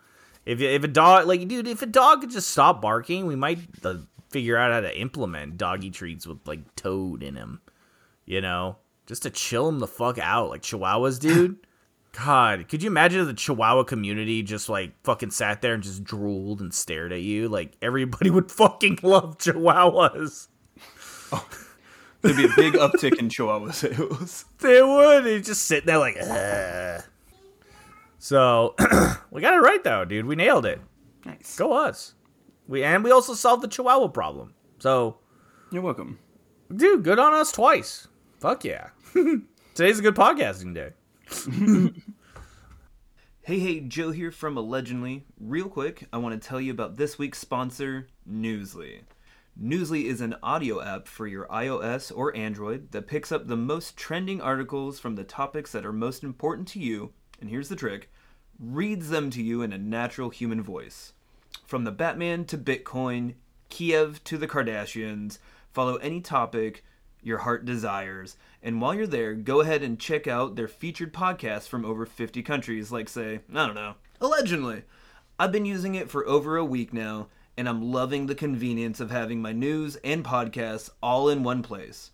[0.46, 3.58] if, if a dog like dude if a dog could just stop barking we might
[3.84, 3.96] uh,
[4.30, 7.60] figure out how to implement doggy treats with like toad in him
[8.26, 11.56] you know, just to chill him the fuck out, like Chihuahuas, dude.
[12.24, 16.02] God, could you imagine if the Chihuahua community just like fucking sat there and just
[16.02, 17.48] drooled and stared at you?
[17.48, 20.48] Like everybody would fucking love Chihuahuas.
[22.22, 24.44] There'd be a big uptick in Chihuahua sales.
[24.58, 25.24] They would.
[25.24, 27.02] They just sit there like, Ugh.
[28.18, 28.74] So
[29.30, 30.26] we got it right though, dude.
[30.26, 30.80] We nailed it.
[31.24, 31.56] Nice.
[31.56, 32.14] Go us.
[32.68, 34.54] We and we also solved the Chihuahua problem.
[34.78, 35.18] So,
[35.70, 36.18] You're welcome.
[36.74, 38.08] dude, good on us twice.
[38.40, 38.88] Fuck yeah.
[39.74, 41.92] Today's a good podcasting day.
[43.42, 45.24] Hey, hey, Joe here from Allegedly.
[45.38, 49.02] Real quick, I want to tell you about this week's sponsor, Newsly.
[49.56, 53.96] Newsly is an audio app for your iOS or Android that picks up the most
[53.96, 58.10] trending articles from the topics that are most important to you, and here's the trick
[58.58, 61.12] reads them to you in a natural human voice.
[61.66, 63.34] From the Batman to Bitcoin,
[63.68, 65.38] Kiev to the Kardashians,
[65.72, 66.84] follow any topic
[67.22, 68.36] your heart desires.
[68.62, 72.42] And while you're there, go ahead and check out their featured podcasts from over 50
[72.42, 74.84] countries, like, say, I don't know, allegedly.
[75.38, 79.10] I've been using it for over a week now, and I'm loving the convenience of
[79.10, 82.12] having my news and podcasts all in one place.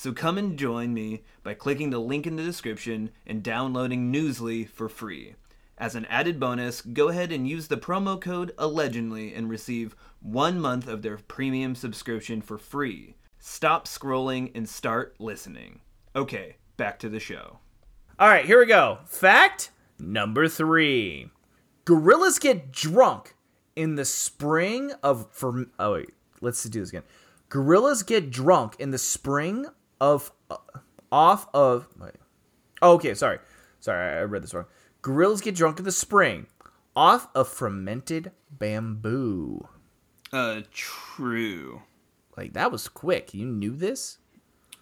[0.00, 4.66] So come and join me by clicking the link in the description and downloading Newsly
[4.66, 5.34] for free.
[5.76, 10.58] As an added bonus, go ahead and use the promo code Allegedly and receive one
[10.58, 13.16] month of their premium subscription for free.
[13.38, 15.80] Stop scrolling and start listening.
[16.16, 17.58] Okay, back to the show.
[18.18, 19.00] All right, here we go.
[19.04, 21.28] Fact number three:
[21.84, 23.34] Gorillas get drunk
[23.76, 25.66] in the spring of for.
[25.78, 27.04] Oh wait, let's do this again.
[27.50, 29.66] Gorillas get drunk in the spring
[30.00, 30.56] of uh,
[31.12, 31.88] off of.
[31.98, 32.12] Wait.
[32.82, 33.38] Oh, okay, sorry,
[33.80, 34.66] sorry, I read this wrong.
[35.02, 36.46] Gorillas get drunk in the spring
[36.96, 39.66] off of fermented bamboo.
[40.32, 41.82] Uh, true.
[42.36, 43.34] Like that was quick.
[43.34, 44.18] You knew this?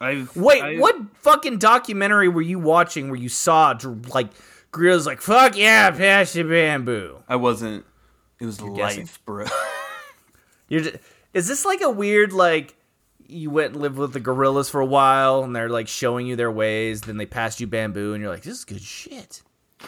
[0.01, 3.75] I've Wait, I've- what fucking documentary were you watching where you saw
[4.15, 4.29] like
[4.71, 7.23] gorillas like fuck yeah, pass the bamboo?
[7.29, 7.85] I wasn't.
[8.41, 9.03] It was guessing.
[9.03, 9.47] life, bro.
[10.69, 10.97] You're just,
[11.35, 12.77] is this like a weird like
[13.29, 16.35] you went and lived with the gorillas for a while and they're like showing you
[16.35, 19.43] their ways, then they passed you bamboo and you're like, this is good shit.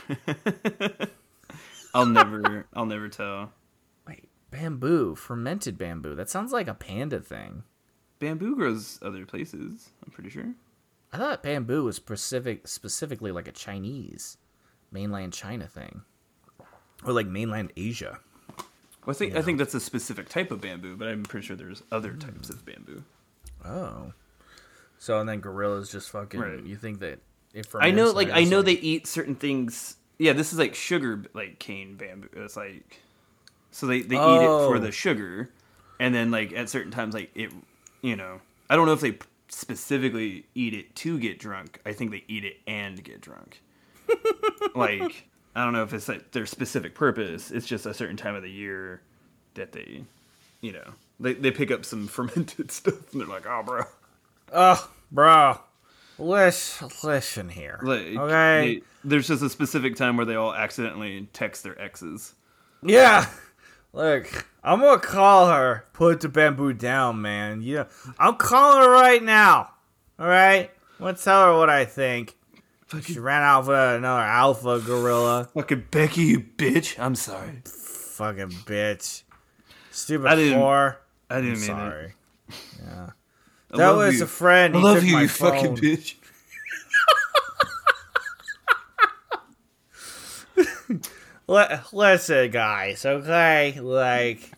[1.94, 2.66] I'll never.
[2.74, 3.52] I'll never tell.
[4.06, 6.14] Wait, bamboo, fermented bamboo.
[6.14, 7.64] That sounds like a panda thing.
[8.18, 9.90] bamboo grows other places.
[10.04, 10.54] I'm pretty sure.
[11.12, 14.36] I thought bamboo was specific, specifically like a Chinese,
[14.92, 16.02] mainland China thing,
[17.04, 18.20] or like mainland Asia.
[19.04, 21.56] Well, I think I think that's a specific type of bamboo, but I'm pretty sure
[21.56, 23.02] there's other types of bamboo.
[23.64, 24.12] Oh,
[24.98, 26.40] so and then gorillas just fucking.
[26.40, 26.62] Right.
[26.64, 27.18] You think that
[27.54, 29.96] if I know, like I know they eat certain things.
[30.18, 32.28] Yeah, this is like sugar, like cane bamboo.
[32.34, 33.00] It's like
[33.70, 34.78] so they they eat it for Oh.
[34.78, 35.48] the sugar,
[35.98, 37.50] and then like at certain times, like it,
[38.02, 39.18] you know, I don't know if they
[39.48, 41.80] specifically eat it to get drunk.
[41.86, 43.62] I think they eat it and get drunk.
[44.74, 47.50] like I don't know if it's like their specific purpose.
[47.50, 49.00] It's just a certain time of the year
[49.54, 50.04] that they,
[50.60, 53.82] you know, they they pick up some fermented stuff and they're like, oh, bro.
[54.52, 55.60] Oh, bro,
[56.18, 57.78] listen, listen here.
[57.82, 58.74] Like, okay.
[58.76, 62.34] they- there's just a specific time where they all accidentally text their exes.
[62.82, 63.26] Yeah.
[63.92, 65.84] Look, I'm gonna call her.
[65.94, 67.62] Put the bamboo down, man.
[67.62, 67.84] Yeah,
[68.18, 69.70] I'm calling her right now.
[70.18, 70.70] All right.
[70.98, 72.36] I'm gonna tell her what I think.
[73.02, 75.48] She ran out with another alpha gorilla.
[75.54, 76.98] Fucking Becky, you bitch.
[76.98, 77.62] I'm sorry.
[77.64, 79.22] Fucking bitch.
[79.90, 80.96] Stupid I whore.
[81.30, 82.14] I didn't I'm mean sorry.
[82.48, 82.54] it.
[83.72, 84.24] I That was you.
[84.24, 84.76] a friend.
[84.76, 86.16] I love you, you fucking bitch.
[91.46, 93.04] Li- listen, guys.
[93.06, 94.50] Okay, like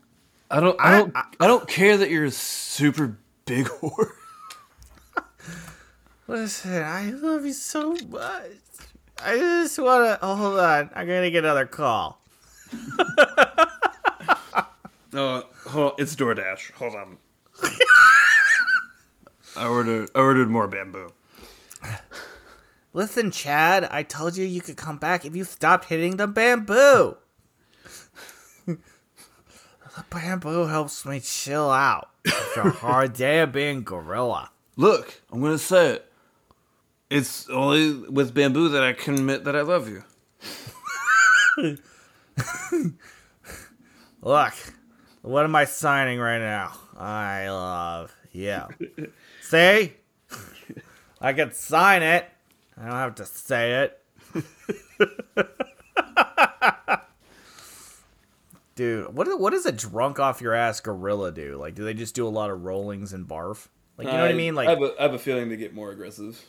[0.51, 0.79] I don't.
[0.81, 1.15] I don't.
[1.41, 4.11] I, don't care that you're a super big whore.
[6.27, 8.51] Listen, I love you so much.
[9.25, 10.91] I just wanna oh, hold on.
[10.95, 12.21] I'm gonna get another call.
[15.15, 15.97] No, hold on.
[15.99, 16.73] It's DoorDash.
[16.73, 17.19] Hold on.
[19.57, 20.11] I ordered.
[20.15, 21.13] I ordered more bamboo.
[22.95, 27.17] Listen, Chad, I told you you could come back if you stopped hitting the bamboo.
[28.67, 28.77] the
[30.11, 34.51] bamboo helps me chill out after a hard day of being gorilla.
[34.77, 36.13] Look, I'm gonna say it.
[37.11, 40.05] It's only with bamboo that I can admit that I love you.
[44.23, 44.55] Look,
[45.23, 46.73] what am I signing right now?
[46.99, 48.63] I love you.
[49.41, 49.93] See?
[51.21, 52.29] I can sign it.
[52.77, 53.99] I don't have to say it.
[58.75, 61.57] Dude, what what does a drunk off your ass gorilla do?
[61.57, 63.69] Like, do they just do a lot of rollings and barf?
[63.99, 64.55] Like, you know what I uh, mean?
[64.55, 66.43] Like, I have, a, I have a feeling they get more aggressive.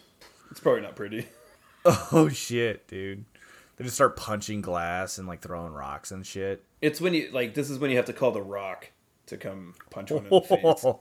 [0.49, 1.27] It's probably not pretty.
[1.85, 3.25] oh shit, dude.
[3.75, 6.63] They just start punching glass and like throwing rocks and shit.
[6.81, 7.53] It's when you like.
[7.53, 8.91] This is when you have to call the Rock
[9.27, 10.85] to come punch one in the face.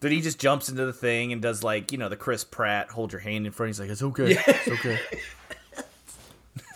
[0.00, 2.88] Then he just jumps into the thing and does like you know the Chris Pratt
[2.88, 3.68] hold your hand in front.
[3.68, 4.98] He's like, it's okay, it's okay.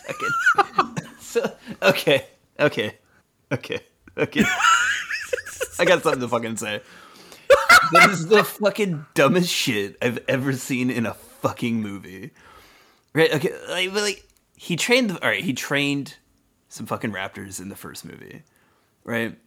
[1.19, 2.27] So, okay,
[2.57, 2.95] okay,
[3.51, 3.79] okay,
[4.17, 4.43] okay.
[5.79, 6.81] I got something to fucking say.
[7.91, 12.31] This is the fucking dumbest shit I've ever seen in a fucking movie.
[13.13, 13.33] Right?
[13.33, 15.11] Okay, like, but like he trained.
[15.11, 16.15] All right, he trained
[16.69, 18.43] some fucking raptors in the first movie.
[19.03, 19.37] Right?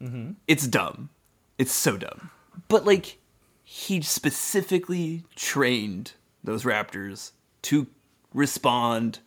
[0.00, 0.32] Mm-hmm.
[0.48, 1.10] It's dumb.
[1.58, 2.30] It's so dumb.
[2.68, 3.18] But like,
[3.64, 7.86] he specifically trained those raptors to
[8.34, 9.20] respond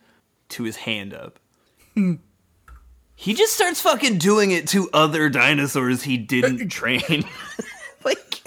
[0.50, 1.38] to his hand up.
[3.18, 7.24] He just starts fucking doing it to other dinosaurs he didn't train.
[8.04, 8.46] like,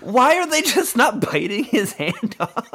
[0.00, 2.68] why are they just not biting his hand off?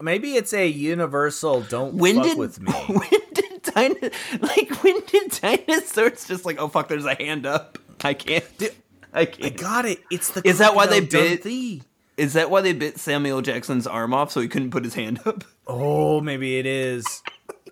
[0.00, 4.10] Maybe it's a universal "don't When fuck did with me." when did dino,
[4.40, 8.68] like when did dinosaurs just like oh fuck there's a hand up I can't do
[9.12, 9.44] I I can't.
[9.44, 9.98] I got it.
[10.10, 11.82] It's the Is that why they bit- Dundee.
[12.16, 15.20] Is that why they bit Samuel Jackson's arm off so he couldn't put his hand
[15.24, 15.42] up?
[15.66, 17.22] Oh, maybe it is.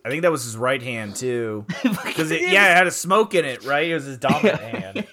[0.05, 3.35] I think that was his right hand too, because it, yeah, it had a smoke
[3.35, 3.89] in it, right?
[3.89, 5.07] It was his dominant hand.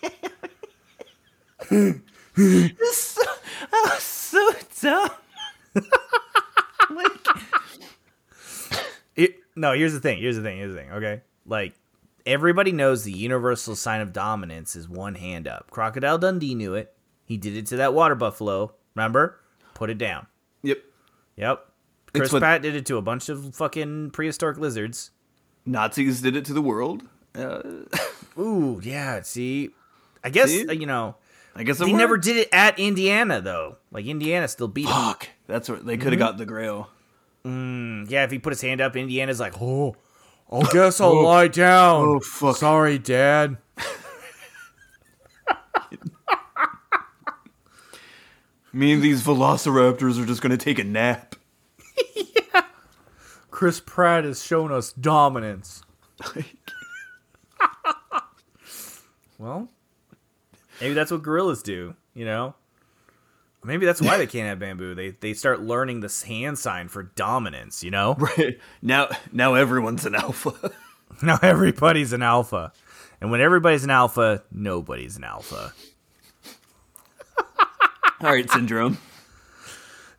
[2.91, 3.21] so,
[3.73, 4.51] oh, so
[4.81, 5.09] dumb.
[6.93, 7.11] Like,
[9.15, 10.19] It, no, here's the thing.
[10.19, 10.57] Here's the thing.
[10.57, 10.91] Here's the thing.
[10.91, 11.73] Okay, like
[12.25, 15.71] everybody knows the universal sign of dominance is one hand up.
[15.71, 16.93] Crocodile Dundee knew it.
[17.25, 18.73] He did it to that water buffalo.
[18.93, 19.39] Remember?
[19.73, 20.27] Put it down.
[20.63, 20.79] yep.
[21.37, 21.65] Yep.
[22.13, 25.11] Chris what- Pratt did it to a bunch of fucking prehistoric lizards.
[25.65, 27.03] Nazis did it to the world.
[27.33, 27.61] Uh,
[28.39, 29.21] Ooh, yeah.
[29.21, 29.71] See,
[30.23, 30.67] I guess See?
[30.67, 31.15] uh, you know
[31.55, 33.77] I guess they never did it at Indiana though.
[33.91, 34.91] Like Indiana still beat him.
[34.91, 35.29] Fuck.
[35.47, 36.31] That's what they could have mm-hmm.
[36.31, 36.89] got the Grail.
[37.45, 39.95] Mm, yeah, if he put his hand up, Indiana's like, oh,
[40.51, 41.21] I guess I'll oh.
[41.21, 42.03] lie down.
[42.05, 42.57] Oh, fuck.
[42.57, 43.57] Sorry, Dad.
[48.73, 51.35] Me and these velociraptors are just gonna take a nap.
[52.15, 52.63] yeah.
[53.49, 55.83] Chris Pratt has shown us dominance.
[59.37, 59.69] well,
[60.81, 61.95] maybe that's what gorillas do.
[62.13, 62.55] You know,
[63.65, 64.95] Maybe that's why they can't have bamboo.
[64.95, 67.83] They they start learning this hand sign for dominance.
[67.83, 68.15] You know.
[68.15, 68.59] Right.
[68.81, 70.71] Now now everyone's an alpha.
[71.21, 72.73] Now everybody's an alpha.
[73.21, 75.71] And when everybody's an alpha, nobody's an alpha.
[78.19, 78.97] All right, syndrome.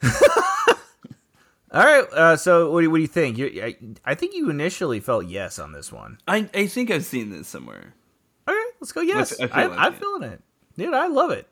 [0.03, 2.05] All right.
[2.13, 3.37] Uh, so what do, you, what do you think?
[3.37, 3.77] You, I,
[4.07, 6.17] I think you initially felt yes on this one.
[6.27, 7.93] I I think I've seen this somewhere.
[8.87, 9.41] Let's go yes.
[9.41, 10.41] I I feel I, like I'm feeling it.
[10.79, 11.49] Dude, I love it.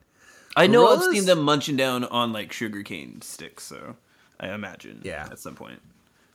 [0.57, 3.97] I know I've seen them munching down on like sugarcane sticks, so
[4.39, 5.01] I imagine.
[5.03, 5.27] Yeah.
[5.31, 5.81] At some point,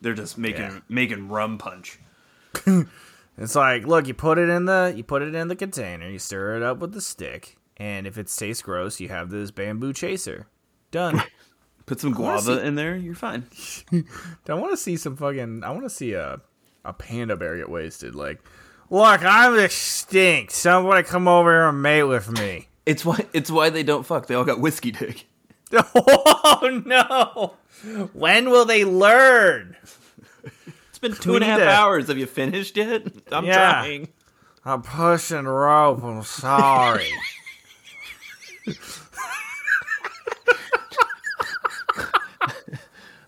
[0.02, 0.80] they're just making Yeah.
[0.90, 2.00] making rum punch.
[3.42, 6.20] It's like, look, you put it in the you put it in the container, you
[6.20, 9.94] stir it up with the stick, and if it tastes gross, you have this bamboo
[9.94, 10.48] chaser.
[10.92, 11.24] Done.
[11.86, 13.46] Put some guava see- in there, you're fine.
[14.50, 15.64] I want to see some fucking.
[15.64, 16.42] I want to see a
[16.84, 18.14] a panda bear get wasted.
[18.14, 18.42] Like,
[18.90, 20.52] look, I'm extinct.
[20.52, 22.68] Somebody come over here and mate with me.
[22.86, 24.28] It's why it's why they don't fuck.
[24.28, 25.26] They all got whiskey dick.
[25.74, 27.54] oh no!
[28.14, 29.76] When will they learn?
[30.90, 32.08] It's been two and a half to- hours.
[32.08, 33.04] Have you finished yet?
[33.32, 33.56] I'm Yeah.
[33.82, 34.08] trying.
[34.66, 36.04] I'm pushing rope.
[36.04, 37.08] I'm sorry.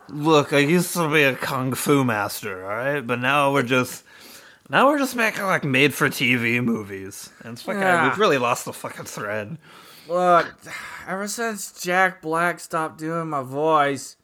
[0.09, 4.03] Look, I used to be a kung fu master, all right, but now we're just
[4.71, 8.07] now we're just making like made for TV movies, and it's fucking Yeah.
[8.09, 9.57] we've really lost the fucking thread.
[10.07, 10.47] Look,
[11.07, 14.15] ever since Jack Black stopped doing my voice,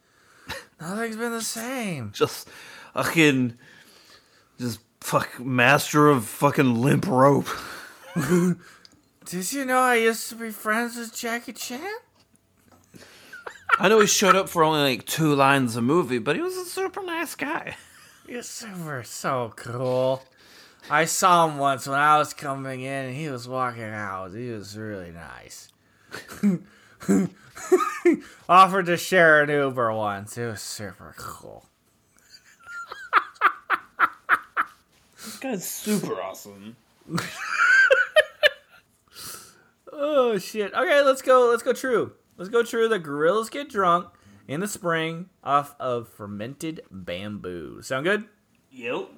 [0.81, 2.11] nothing's been the same.
[2.13, 2.49] Just
[2.93, 3.57] fucking
[4.59, 7.47] just fuck master of fucking limp rope.
[8.15, 11.81] Did you know I used to be friends with Jackie Chan?
[13.79, 16.55] I know he showed up for only like two lines a movie, but he was
[16.57, 17.75] a super nice guy.
[18.27, 20.21] You're super so cool.
[20.89, 24.33] I saw him once when I was coming in and he was walking out.
[24.33, 25.69] He was really nice.
[28.49, 30.37] Offered to share an Uber once.
[30.37, 31.65] It was super cool.
[35.15, 36.75] This guy's super awesome.
[39.99, 40.73] Oh shit.
[40.73, 41.49] Okay, let's go.
[41.49, 42.13] Let's go true.
[42.37, 42.87] Let's go true.
[42.87, 44.09] The gorillas get drunk
[44.47, 47.81] in the spring off of fermented bamboo.
[47.81, 48.25] Sound good?
[48.71, 48.93] Yep.
[48.93, 49.09] All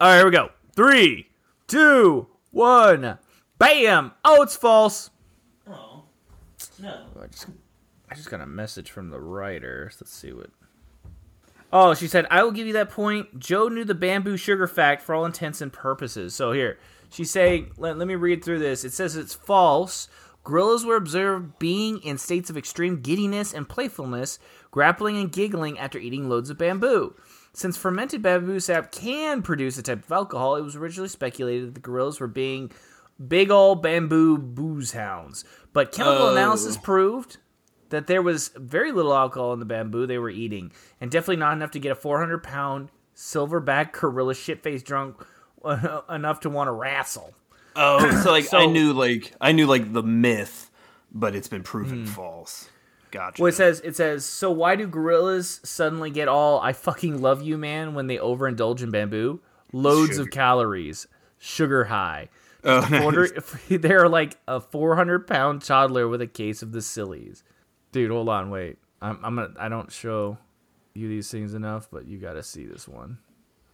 [0.00, 0.50] right, here we go.
[0.74, 1.28] Three,
[1.66, 3.18] two, one.
[3.58, 4.12] Bam!
[4.24, 5.10] Oh, it's false.
[5.68, 6.02] Oh
[6.82, 7.06] no.
[7.22, 7.46] I just,
[8.10, 9.90] I just got a message from the writer.
[10.00, 10.50] Let's see what.
[11.72, 13.38] Oh, she said, I will give you that point.
[13.38, 16.34] Joe knew the bamboo sugar fact for all intents and purposes.
[16.34, 16.78] So here,
[17.08, 18.84] she's saying, let, let me read through this.
[18.84, 20.08] It says it's false.
[20.44, 24.38] Gorillas were observed being in states of extreme giddiness and playfulness,
[24.70, 27.14] grappling and giggling after eating loads of bamboo.
[27.52, 31.74] Since fermented bamboo sap can produce a type of alcohol, it was originally speculated that
[31.74, 32.72] the gorillas were being
[33.28, 35.44] big old bamboo booze hounds.
[35.72, 36.32] But chemical Oh.
[36.32, 37.36] analysis proved
[37.90, 41.52] that there was very little alcohol in the bamboo they were eating, and definitely not
[41.52, 45.16] enough to get a 400 pound silverback gorilla shit faced drunk
[46.10, 47.34] enough to want to wrestle.
[47.76, 50.70] Oh, so like I knew like I knew like the myth,
[51.12, 52.06] but it's been proven hmm.
[52.06, 52.68] false.
[53.10, 53.42] Gotcha.
[53.42, 54.50] Well, it says it says so.
[54.50, 58.90] Why do gorillas suddenly get all "I fucking love you, man" when they overindulge in
[58.90, 59.40] bamboo?
[59.72, 61.06] Loads of calories,
[61.38, 62.28] sugar high.
[62.64, 63.32] oh, nice.
[63.68, 67.44] They're like a 400 pound toddler with a case of the sillies.
[67.90, 68.78] Dude, hold on, wait.
[69.02, 69.54] I'm, I'm gonna.
[69.58, 70.38] I don't show
[70.94, 73.18] you these things enough, but you got to see this one.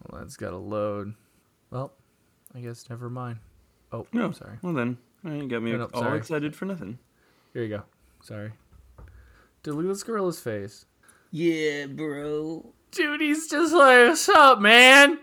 [0.03, 1.15] Hold on, it's got to load.
[1.71, 1.93] Well,
[2.55, 3.39] I guess never mind.
[3.93, 4.59] Oh, No, sorry.
[4.63, 6.19] Well then, you got me No, no, all sorry.
[6.19, 6.99] excited for nothing.
[7.55, 7.83] Here you go.
[8.23, 8.53] Sorry.
[9.63, 10.85] Dude, look at this gorilla's face.
[11.31, 12.73] Yeah, bro.
[12.91, 15.19] Dude, he's just like, what's up, man?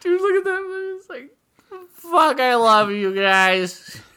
[0.00, 0.96] Dude, look at that.
[0.98, 1.30] It's like,
[1.94, 4.00] fuck, I love you guys.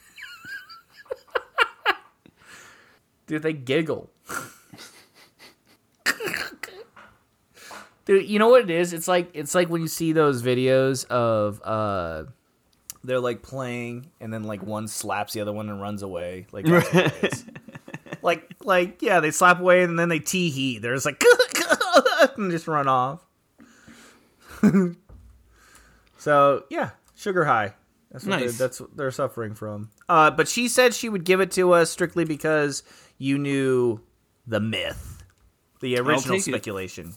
[3.27, 4.09] Dude, they giggle.
[8.05, 8.93] Dude, you know what it is?
[8.93, 12.25] It's like it's like when you see those videos of uh
[13.05, 16.47] they're like playing and then like one slaps the other one and runs away.
[16.51, 17.45] Like that's what it is.
[18.21, 21.23] like like yeah, they slap away and then they tee hee They're just like
[22.37, 23.23] and just run off.
[26.17, 27.73] so yeah, sugar high.
[28.11, 28.57] That's what Nice.
[28.57, 29.89] they're, that's what they're suffering from.
[30.07, 32.83] Uh, but she said she would give it to us strictly because
[33.17, 33.99] you knew
[34.47, 35.23] the myth,
[35.81, 36.51] the original take it.
[36.51, 37.13] speculation.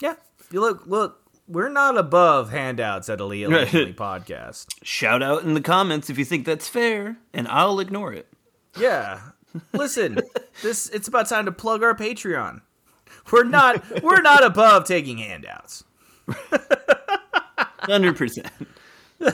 [0.00, 0.14] Yeah,
[0.50, 1.22] you look look.
[1.48, 3.46] We're not above handouts at Elite.
[3.46, 4.66] Allegedly podcast.
[4.82, 8.28] Shout out in the comments if you think that's fair, and I'll ignore it.
[8.78, 9.20] Yeah.
[9.72, 10.20] Listen,
[10.62, 12.60] this it's about time to plug our Patreon.
[13.32, 15.84] We're not we're not above taking handouts.
[17.80, 18.48] Hundred percent.
[19.20, 19.32] All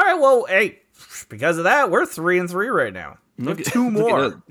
[0.00, 0.80] right, well, hey,
[1.28, 3.18] because of that, we're three and three right now.
[3.42, 4.42] Have two more.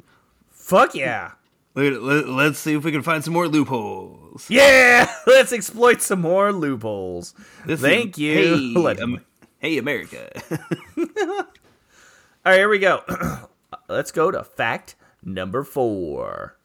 [0.52, 1.32] Fuck yeah.
[1.80, 4.50] Let, let, let's see if we can find some more loopholes.
[4.50, 7.34] Yeah, let's exploit some more loopholes.
[7.66, 8.34] This is- Thank you.
[8.76, 9.22] Hey, um,
[9.60, 10.30] hey America.
[10.98, 13.02] All right, here we go.
[13.90, 16.58] Let's go to fact number four.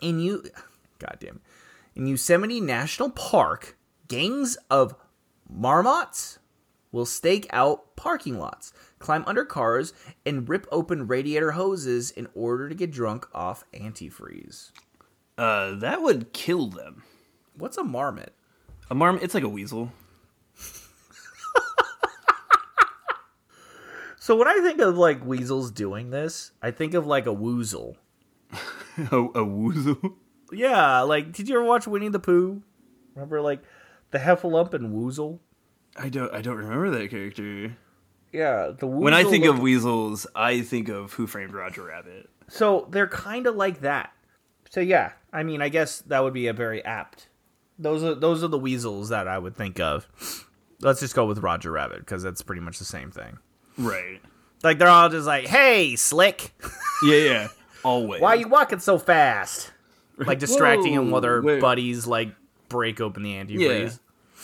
[0.00, 0.44] In you,
[0.98, 1.40] goddamn,
[1.94, 3.76] in Yosemite National Park,
[4.08, 4.94] gangs of
[5.48, 6.38] marmots
[6.92, 9.92] will stake out parking lots, climb under cars,
[10.26, 14.70] and rip open radiator hoses in order to get drunk off antifreeze.
[15.36, 17.02] uh, that would kill them.
[17.54, 18.32] What's a marmot?
[18.90, 19.92] A marm, it's like a weasel.
[24.20, 27.94] So when I think of like weasels doing this, I think of like a woozle.
[28.52, 28.56] a,
[29.16, 30.14] a woozle.
[30.52, 32.62] Yeah, like did you ever watch Winnie the Pooh?
[33.14, 33.62] Remember like
[34.10, 35.38] the Heffalump and Woozle?
[35.96, 36.32] I don't.
[36.34, 37.76] I don't remember that character.
[38.32, 42.28] Yeah, the Woozle When I think of weasels, I think of Who Framed Roger Rabbit.
[42.48, 44.12] so they're kind of like that.
[44.70, 47.28] So yeah, I mean, I guess that would be a very apt.
[47.78, 50.06] Those are those are the weasels that I would think of.
[50.80, 53.38] Let's just go with Roger Rabbit because that's pretty much the same thing.
[53.78, 54.20] Right.
[54.62, 56.52] Like they're all just like, "Hey, slick,
[57.04, 57.16] Yeah.
[57.16, 57.48] Yeah.
[57.84, 58.20] Always.
[58.20, 59.72] why are you walking so fast?"
[60.18, 61.60] Like distracting him while their Whoa, wait.
[61.60, 62.34] buddies like
[62.68, 63.98] break open the antifreeze.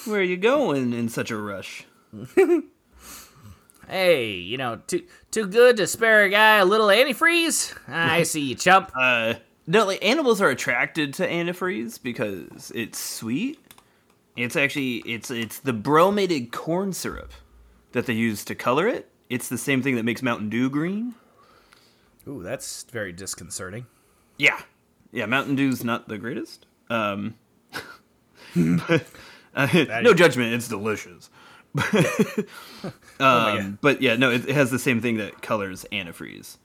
[0.07, 0.11] Yeah.
[0.11, 1.85] Where are you going in such a rush?
[3.89, 7.77] Hey, you know, too too good to spare a guy a little antifreeze.
[7.89, 8.91] I see you, chump.
[8.95, 9.35] Uh,
[9.67, 13.59] no, like animals are attracted to antifreeze because it's sweet.
[14.37, 17.33] It's actually it's it's the bromated corn syrup
[17.93, 19.09] that they use to color it.
[19.31, 21.15] It's the same thing that makes Mountain Dew green.
[22.27, 23.87] Ooh, that's very disconcerting.
[24.39, 24.61] Yeah,
[25.13, 25.27] yeah.
[25.27, 26.67] Mountain Dew's not the greatest.
[26.91, 27.37] Um,
[28.57, 29.07] but,
[29.55, 30.53] uh, no judgment.
[30.55, 31.31] It's delicious.
[33.21, 36.57] um, but yeah, no, it, it has the same thing that colors antifreeze.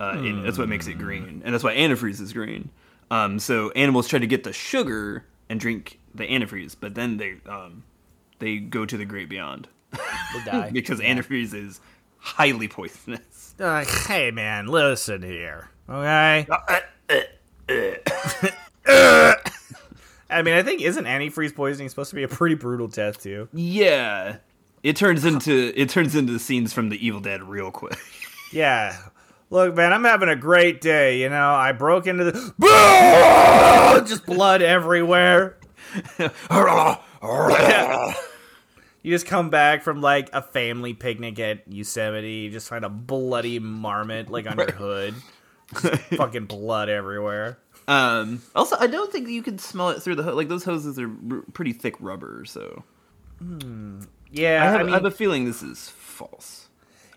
[0.00, 0.42] Uh, it.
[0.42, 2.70] That's what makes it green, and that's why antifreeze is green.
[3.10, 7.36] Um, so animals try to get the sugar and drink the antifreeze, but then they
[7.46, 7.84] um,
[8.38, 9.68] they go to the great beyond
[10.72, 11.80] because antifreeze is
[12.18, 13.54] highly poisonous.
[13.60, 16.46] Uh, hey, man, listen here, okay?
[20.30, 23.48] I mean, I think isn't antifreeze poisoning supposed to be a pretty brutal death too?
[23.52, 24.38] Yeah,
[24.82, 27.98] it turns into it turns into scenes from The Evil Dead real quick.
[28.52, 28.94] Yeah.
[29.48, 31.20] Look, man, I'm having a great day.
[31.22, 35.56] You know, I broke into the just blood everywhere.
[39.02, 42.88] You just come back from like a family picnic at Yosemite, you just find a
[42.88, 45.14] bloody marmot like on your hood.
[46.16, 47.58] Fucking blood everywhere.
[47.88, 50.98] Um, also, I don't think you can smell it through the ho- like those hoses
[50.98, 52.44] are r- pretty thick rubber.
[52.44, 52.84] So
[54.32, 56.68] Yeah, I I, have, I mean, have a feeling this is false.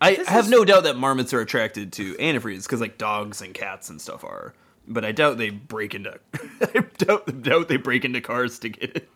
[0.01, 3.41] I, I have is- no doubt that marmots are attracted to antifreeze because like dogs
[3.41, 4.53] and cats and stuff are,
[4.87, 6.19] but I doubt they break into.
[6.61, 9.09] I doubt, doubt they break into cars to get it.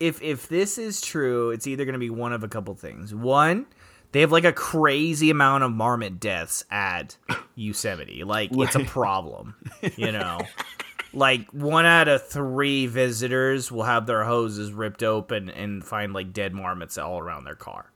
[0.00, 3.14] if if this is true, it's either going to be one of a couple things.
[3.14, 3.66] One,
[4.12, 7.16] they have like a crazy amount of marmot deaths at
[7.54, 8.24] Yosemite.
[8.24, 9.54] Like it's a problem,
[9.96, 10.40] you know.
[11.14, 16.32] like one out of three visitors will have their hoses ripped open and find like
[16.32, 17.90] dead marmots all around their car.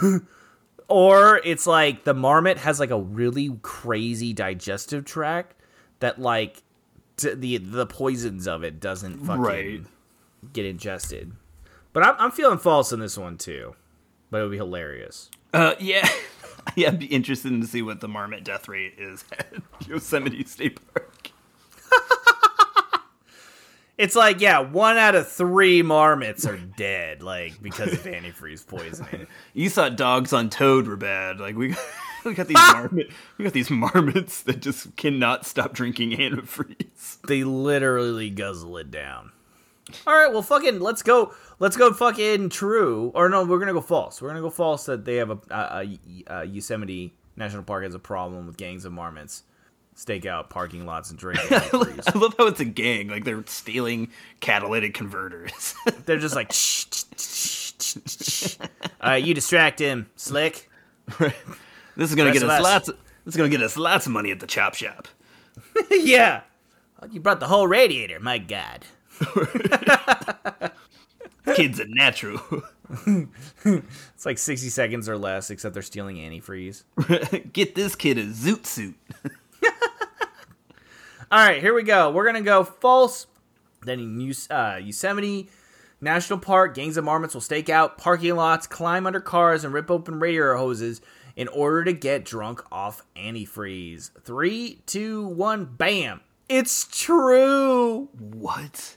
[0.88, 5.54] or it's like the marmot has like a really crazy digestive tract
[6.00, 6.62] that like
[7.16, 9.80] t- the the poisons of it doesn't fucking Right.
[10.52, 11.32] get ingested.
[11.92, 13.74] But I'm, I'm feeling false in this one too.
[14.30, 15.30] But it would be hilarious.
[15.54, 16.06] Uh, yeah,
[16.76, 16.88] yeah.
[16.88, 19.54] I'd be interested to see what the marmot death rate is at
[19.88, 21.07] Yosemite State Park.
[23.98, 29.26] It's like, yeah, one out of three marmots are dead, like because of antifreeze poisoning.
[29.54, 31.40] You thought dogs on Toad were bad.
[31.40, 31.74] Like we,
[32.24, 32.74] we got these ah!
[32.74, 37.20] marmot, we got these marmots that just cannot stop drinking antifreeze.
[37.26, 39.32] they literally guzzle it down.
[40.06, 41.34] All right, well, fucking, let's go.
[41.58, 43.10] Let's go fucking true.
[43.16, 44.22] Or no, we're gonna go false.
[44.22, 47.96] We're gonna go false that they have a, a, a, a Yosemite National Park has
[47.96, 49.42] a problem with gangs of marmots
[49.98, 51.40] stake out parking lots and drink.
[51.50, 53.08] I love how it's a gang.
[53.08, 55.74] Like they're stealing catalytic converters.
[56.06, 56.86] They're just like, shh,
[57.16, 57.72] shh,
[58.06, 58.56] shh.
[59.00, 60.70] All right, you distract him, slick.
[61.18, 61.34] this
[61.96, 62.62] is gonna get us us.
[62.62, 62.88] lots.
[62.88, 65.08] Of, this is gonna get us lots of money at the chop shop.
[65.90, 66.42] yeah.
[67.02, 68.84] Oh, you brought the whole radiator, my god.
[71.54, 72.40] Kids are natural.
[73.64, 76.84] It's like 60 seconds or less, except they're stealing antifreeze.
[77.52, 78.96] get this kid a zoot suit.
[81.30, 82.10] All right, here we go.
[82.10, 83.26] We're going to go false.
[83.82, 85.48] Then in uh, Yosemite
[86.00, 89.90] National Park, gangs of marmots will stake out parking lots, climb under cars, and rip
[89.90, 91.00] open radiator hoses
[91.36, 94.10] in order to get drunk off antifreeze.
[94.22, 96.20] Three, two, one, bam.
[96.48, 98.08] It's true.
[98.18, 98.96] What?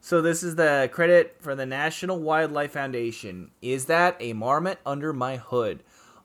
[0.00, 3.50] So this is the credit for the National Wildlife Foundation.
[3.62, 5.82] Is that a marmot under my hood?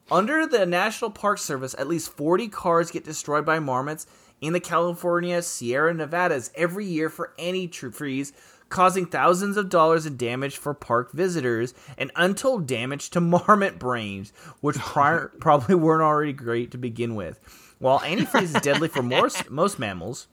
[0.08, 4.06] Under the National Park Service, at least 40 cars get destroyed by marmots
[4.40, 8.30] in the California Sierra Nevadas every year for antifreeze,
[8.68, 14.32] causing thousands of dollars in damage for park visitors and untold damage to marmot brains,
[14.60, 17.40] which prior, probably weren't already great to begin with.
[17.80, 20.28] While antifreeze is deadly for most, most mammals,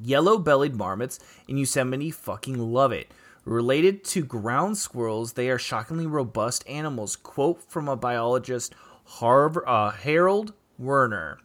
[0.00, 3.08] yellow bellied marmots in Yosemite fucking love it.
[3.44, 7.16] Related to ground squirrels, they are shockingly robust animals.
[7.16, 8.72] Quote from a biologist,
[9.20, 11.38] Uh, Harold Werner.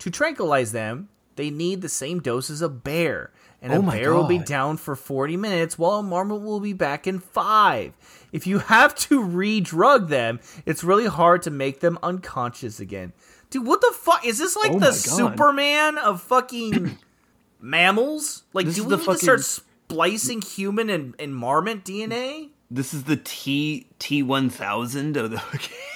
[0.00, 3.30] To tranquilize them, they need the same dose as a bear.
[3.62, 6.60] And a Oh my bear will be down for 40 minutes while a marmot will
[6.60, 7.94] be back in five.
[8.30, 13.14] If you have to re drug them, it's really hard to make them unconscious again.
[13.48, 14.24] Dude, what the fuck?
[14.26, 14.92] Is this like Oh the.
[14.92, 16.98] Superman of fucking
[17.60, 18.42] mammals?
[18.52, 22.50] Like, This do we the need to start splicing human and, and marmot DNA?
[22.70, 25.38] This is the T T one thousand of the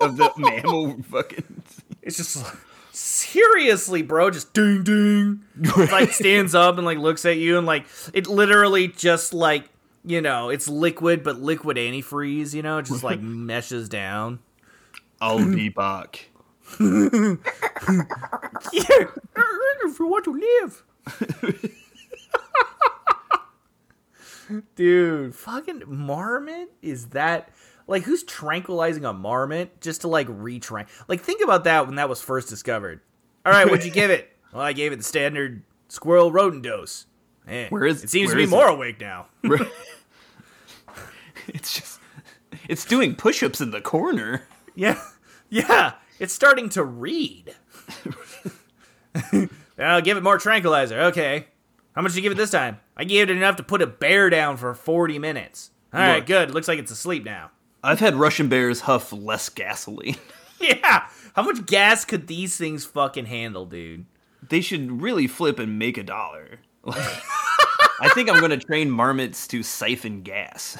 [0.00, 1.62] of the mammal fucking.
[2.02, 2.56] It's just like,
[2.92, 5.44] seriously, bro, just ding ding.
[5.76, 9.68] like stands up and like looks at you and like it literally just like
[10.04, 12.54] you know it's liquid but liquid antifreeze.
[12.54, 14.38] You know, just like meshes down.
[15.20, 16.30] I'll be back.
[18.72, 19.06] Yeah,
[19.84, 20.82] if you want to live.
[24.76, 27.50] Dude, fucking marmot is that
[27.86, 30.88] like who's tranquilizing a marmot just to like retrank?
[31.08, 33.00] Like think about that when that was first discovered.
[33.44, 34.32] All right, what'd you give it?
[34.52, 37.04] Well, I gave it the standard squirrel rodent dose.
[37.46, 38.08] Eh, Where is- it?
[38.10, 38.72] Seems to be more it?
[38.74, 39.26] awake now.
[41.48, 42.00] It's just.
[42.68, 44.42] It's doing push-ups in the corner.
[44.74, 45.00] Yeah,
[45.50, 47.54] yeah, it's starting to read.
[49.78, 51.00] I'll give it more tranquilizer.
[51.02, 51.46] Okay.
[51.94, 52.78] How much did you give it this time?
[52.96, 55.70] I gave it enough to put a bear down for 40 minutes.
[55.94, 56.26] All right, Look.
[56.26, 56.50] good.
[56.50, 57.50] Looks like it's asleep now.
[57.86, 60.16] I've had Russian bears huff less gasoline.
[60.58, 61.06] Yeah.
[61.34, 64.06] How much gas could these things fucking handle, dude?
[64.48, 66.60] They should really flip and make a dollar.
[66.88, 70.78] I think I'm gonna train marmots to siphon gas.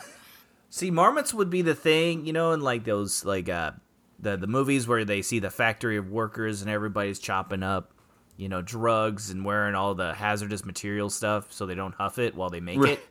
[0.70, 3.72] See, marmots would be the thing, you know, in like those like uh
[4.18, 7.92] the the movies where they see the factory of workers and everybody's chopping up,
[8.38, 12.34] you know, drugs and wearing all the hazardous material stuff so they don't huff it
[12.34, 12.92] while they make Right.
[12.94, 13.06] it.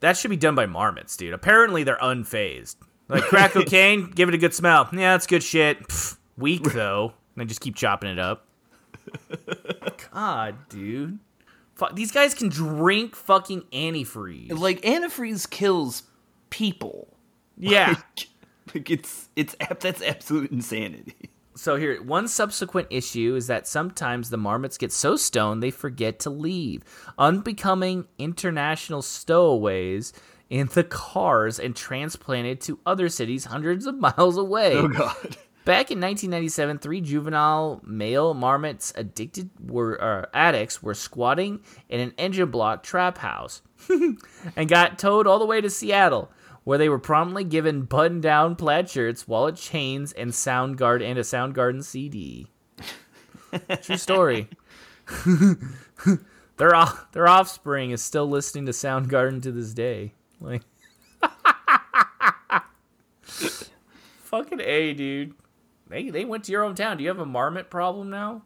[0.00, 1.32] That should be done by marmots, dude.
[1.32, 2.74] Apparently they're unfazed.
[3.10, 4.88] Like crack cocaine, give it a good smell.
[4.92, 5.78] Yeah, that's good shit.
[6.36, 7.12] Weak though.
[7.34, 8.46] And they just keep chopping it up.
[10.12, 11.18] God, dude.
[11.74, 14.56] Fuck, these guys can drink fucking antifreeze.
[14.56, 16.04] Like antifreeze kills
[16.50, 17.16] people.
[17.56, 17.96] yeah.
[18.72, 21.30] Like it's it's that's absolute insanity.
[21.56, 26.20] So here, one subsequent issue is that sometimes the marmots get so stoned they forget
[26.20, 26.84] to leave,
[27.18, 30.12] unbecoming international stowaways
[30.50, 34.74] in the cars and transplanted to other cities hundreds of miles away.
[34.74, 35.36] Oh god.
[35.64, 42.14] Back in 1997, three juvenile male marmots addicted were uh, addicts were squatting in an
[42.18, 43.62] engine block trap house
[44.56, 46.32] and got towed all the way to Seattle,
[46.64, 51.84] where they were promptly given button-down plaid shirts, wallet chains, and Soundgarden and a Soundgarden
[51.84, 52.46] CD.
[53.82, 54.48] True story.
[56.56, 60.14] their off- their offspring is still listening to Soundgarden to this day.
[60.40, 60.62] Like,
[63.22, 65.34] fucking a, dude.
[65.88, 66.96] They they went to your hometown.
[66.96, 68.42] Do you have a marmot problem now?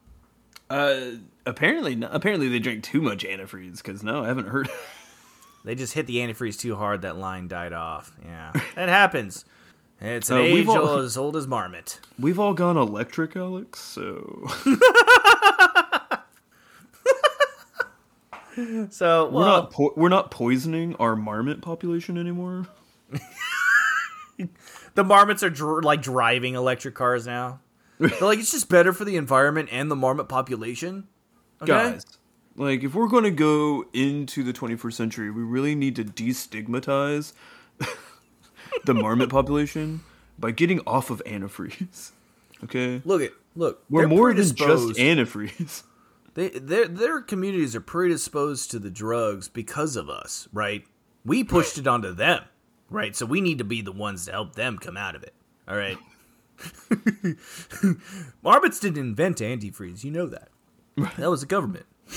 [0.70, 1.12] Uh
[1.46, 4.68] apparently no, apparently they drink too much antifreeze cuz no, I haven't heard.
[5.66, 7.00] They just hit the antifreeze too hard.
[7.02, 8.12] That line died off.
[8.22, 9.46] Yeah, that happens.
[9.98, 12.00] It's an Uh, age all- as old as marmot.
[12.18, 14.46] We've all gone electric, Alex, so
[18.90, 22.66] So we're not po- we're not poisoning our marmot population anymore.
[24.94, 27.60] the marmots are dr- like driving electric cars now.
[27.98, 31.08] They're like it's just better for the environment and the marmot population.
[31.62, 31.72] Okay?
[31.72, 32.04] Guys,
[32.56, 37.32] like if we're going to go into the 21st century, we really need to destigmatize
[38.84, 40.00] the marmot population
[40.38, 42.10] by getting off of antifreeze.
[42.64, 43.02] Okay?
[43.04, 43.32] look it.
[43.56, 45.84] Look, We're more than just antifreeze.
[46.34, 50.84] They, their their communities are predisposed to the drugs because of us, right?
[51.24, 52.42] We pushed it onto them,
[52.90, 53.14] right?
[53.14, 55.32] So we need to be the ones to help them come out of it.
[55.68, 55.96] All right.
[58.42, 60.48] Marmots didn't invent antifreeze, you know that.
[61.16, 61.86] That was the government.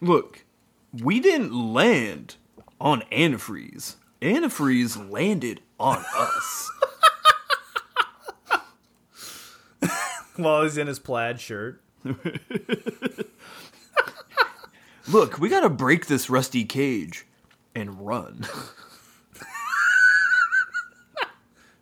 [0.00, 0.44] Look,
[0.92, 2.36] we didn't land
[2.80, 3.96] on antifreeze.
[4.20, 6.70] Antifreeze landed on us.
[10.36, 11.80] While he's in his plaid shirt.
[15.08, 17.26] Look, we gotta break this rusty cage
[17.74, 18.46] and run.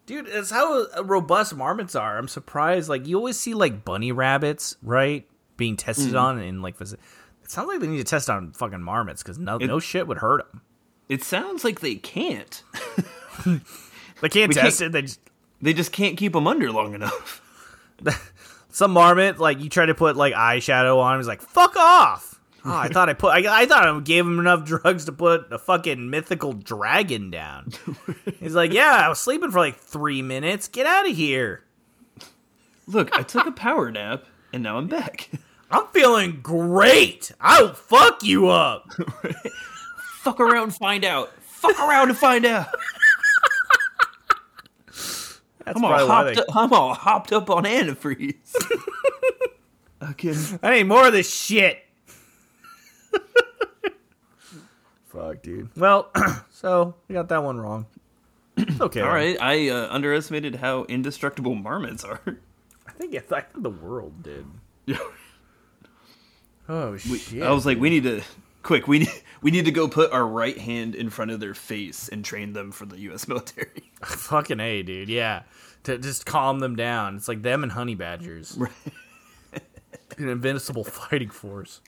[0.06, 2.18] Dude, it's how robust marmots are.
[2.18, 2.88] I'm surprised.
[2.88, 6.16] Like you always see like bunny rabbits, right, being tested mm-hmm.
[6.16, 6.80] on in like.
[6.80, 6.98] It
[7.46, 10.50] sounds like they need to test on fucking marmots because no, no shit would hurt
[10.50, 10.62] them.
[11.08, 12.62] It sounds like they can't.
[14.20, 14.92] They can't We test can't- it.
[14.92, 15.20] They just
[15.62, 17.42] They just can't keep them under long enough.
[18.70, 21.14] some marmot like you try to put like eyeshadow on.
[21.14, 21.20] him.
[21.20, 23.30] He's like, "Fuck off." Oh, I thought I put.
[23.30, 27.72] I, I thought I gave him enough drugs to put a fucking mythical dragon down.
[28.40, 30.68] He's like, "Yeah, I was sleeping for like three minutes.
[30.68, 31.64] Get out of here."
[32.86, 35.30] Look, I took a power nap and now I'm back.
[35.70, 37.30] I'm feeling great.
[37.40, 38.92] I'll fuck you up.
[40.18, 41.30] Fuck around, find out.
[41.42, 42.66] Fuck around and find out.
[45.70, 48.56] That's I'm all hopped up, I'm all hopped up on antifreeze.
[50.00, 50.58] Again.
[50.64, 51.78] I need more of this shit.
[55.06, 55.68] Fuck, dude.
[55.76, 56.10] Well,
[56.50, 57.86] so we got that one wrong.
[58.56, 59.00] It's okay.
[59.00, 62.20] All right, I uh, underestimated how indestructible marmots are.
[62.86, 64.46] I think I think the world did.
[66.68, 67.42] Oh shit.
[67.42, 68.22] I was like, we need to
[68.62, 68.88] quick.
[68.88, 72.08] We need we need to go put our right hand in front of their face
[72.08, 73.26] and train them for the U.S.
[73.28, 73.90] military.
[74.02, 75.08] fucking a, dude.
[75.08, 75.42] Yeah,
[75.84, 77.16] to just calm them down.
[77.16, 78.58] It's like them and honey badgers.
[80.18, 81.80] An invincible fighting force.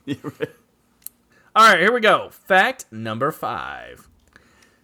[1.55, 2.31] All right, here we go.
[2.31, 4.09] Fact number five.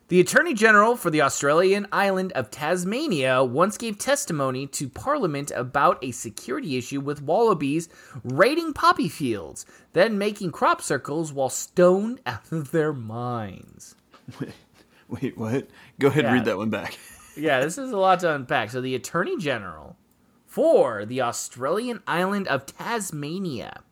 [0.09, 6.03] The Attorney General for the Australian island of Tasmania once gave testimony to Parliament about
[6.03, 7.91] a security issue with wallabies
[8.25, 13.97] raiding poppy fields, then making crop circles while stoned out of their minds.
[14.41, 14.53] Wait,
[15.09, 15.69] wait what?
[15.99, 16.99] Go ahead and read that one back.
[17.37, 18.71] Yeah, this is a lot to unpack.
[18.71, 19.97] So, the Attorney General
[20.45, 23.85] for the Australian island of Tasmania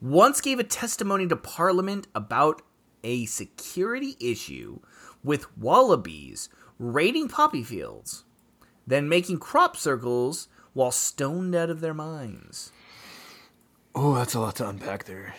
[0.00, 2.62] once gave a testimony to Parliament about
[3.04, 4.80] a security issue
[5.22, 6.48] with wallabies
[6.78, 8.24] raiding poppy fields,
[8.86, 12.72] then making crop circles while stoned out of their minds.
[13.94, 15.34] Oh, that's a lot to unpack there.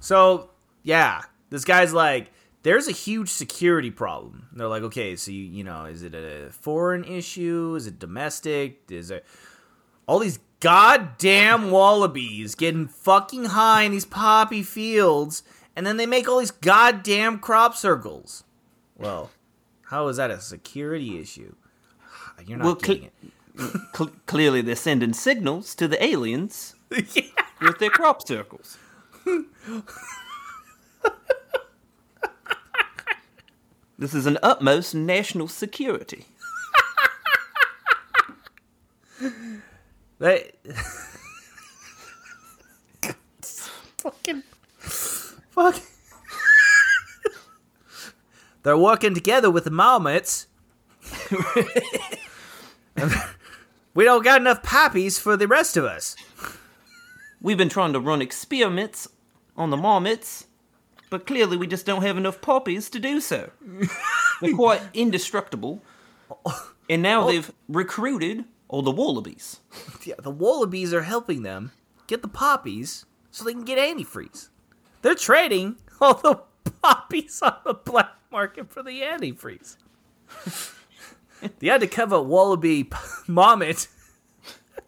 [0.00, 0.50] So,
[0.82, 2.32] yeah, this guy's like,
[2.62, 4.48] there's a huge security problem.
[4.52, 7.74] They're like, okay, so you, you know, is it a foreign issue?
[7.76, 8.80] Is it domestic?
[8.90, 9.24] Is it
[10.08, 15.42] all these goddamn wallabies getting fucking high in these poppy fields,
[15.76, 18.42] and then they make all these goddamn crop circles?
[18.98, 19.30] Well,
[19.90, 21.54] how is that a security issue?
[22.46, 23.10] You're not Well, getting
[23.94, 27.22] Cl- clearly, they're sending signals to the aliens yeah.
[27.62, 28.76] with their crop circles.
[33.98, 36.26] this is an utmost national security.
[40.18, 40.52] They
[43.98, 44.42] fucking
[44.78, 45.80] fuck.
[48.66, 50.48] They're working together with the marmots.
[53.94, 56.16] we don't got enough poppies for the rest of us.
[57.40, 59.06] We've been trying to run experiments
[59.56, 60.48] on the marmots,
[61.10, 63.52] but clearly we just don't have enough poppies to do so.
[64.40, 65.80] They're quite indestructible,
[66.90, 67.28] and now oh.
[67.28, 69.60] they've recruited all the wallabies.
[70.04, 71.70] Yeah, the wallabies are helping them
[72.08, 74.48] get the poppies so they can get antifreeze.
[75.02, 76.40] They're trading all the
[76.86, 79.76] poppies on the black market for the antifreeze.
[81.58, 82.88] the undercover wallaby
[83.26, 83.88] marmot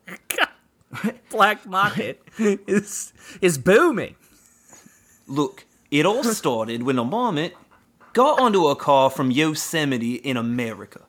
[1.30, 4.14] black market is is booming.
[5.26, 7.54] Look, it all started when a marmot
[8.12, 11.00] got onto a car from Yosemite in America.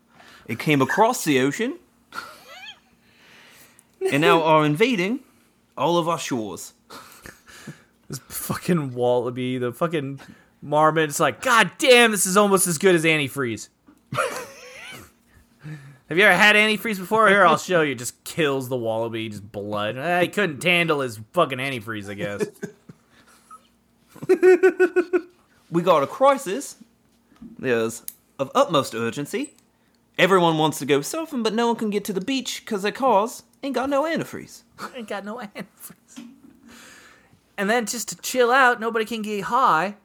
[0.47, 1.77] It came across the ocean,
[4.11, 5.19] and now are invading
[5.77, 6.73] all of our shores.
[8.07, 10.19] This fucking wallaby, the fucking
[10.61, 13.69] marmot, it's like, God damn, this is almost as good as antifreeze.
[16.09, 17.27] Have you ever had antifreeze before?
[17.29, 17.93] Here, I'll show you.
[17.93, 19.95] Just kills the wallaby, just blood.
[19.95, 22.47] Eh, he couldn't handle his fucking antifreeze, I guess.
[25.71, 26.77] We got a crisis.
[27.59, 28.03] There's
[28.39, 29.53] of utmost urgency.
[30.17, 32.91] Everyone wants to go surfing, but no one can get to the beach because their
[32.91, 34.63] cars ain't got no antifreeze.
[34.95, 36.27] Ain't got no antifreeze.
[37.57, 39.95] And then just to chill out, nobody can get high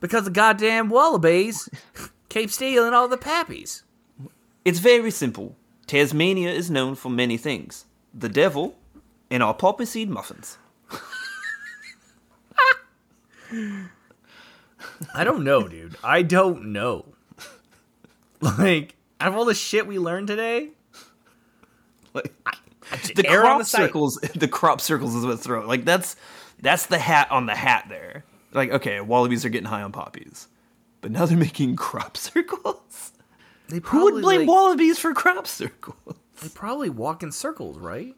[0.00, 1.68] because the goddamn wallabies
[2.28, 3.82] keep stealing all the pappies.
[4.64, 5.56] It's very simple.
[5.86, 8.76] Tasmania is known for many things the devil
[9.30, 10.58] and our poppy seed muffins.
[15.14, 15.96] I don't know, dude.
[16.02, 17.04] I don't know.
[18.40, 20.70] Like, out of all the shit we learned today,
[22.16, 22.32] Like,
[23.14, 24.18] the Err on crop the circles.
[24.34, 25.66] The crop circles is what's throwing.
[25.66, 26.16] Like that's
[26.60, 28.24] that's the hat on the hat there.
[28.52, 30.48] Like okay, wallabies are getting high on poppies,
[31.00, 33.12] but now they're making crop circles.
[33.68, 36.16] They Who would blame like- wallabies for crop circles?
[36.42, 38.14] They probably walk in circles, right?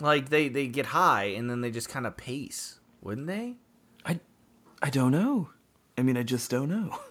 [0.00, 3.56] Like they they get high and then they just kind of pace, wouldn't they?
[4.04, 4.18] I
[4.82, 5.50] I don't know.
[5.96, 6.98] I mean, I just don't know.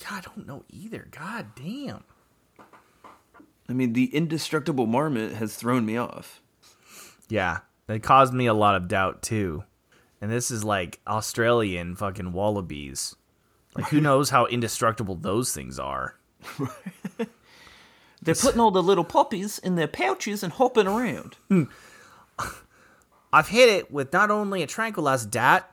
[0.00, 1.08] Yeah, I don't know either.
[1.10, 2.04] God damn.
[3.68, 6.40] I mean, the indestructible marmot has thrown me off.
[7.28, 9.62] Yeah, that caused me a lot of doubt too.
[10.20, 13.16] And this is like Australian fucking wallabies.
[13.76, 16.16] Like who knows how indestructible those things are?
[18.22, 21.36] They're putting all the little puppies in their pouches and hopping around.
[23.32, 25.64] I've hit it with not only a tranquilizer dart,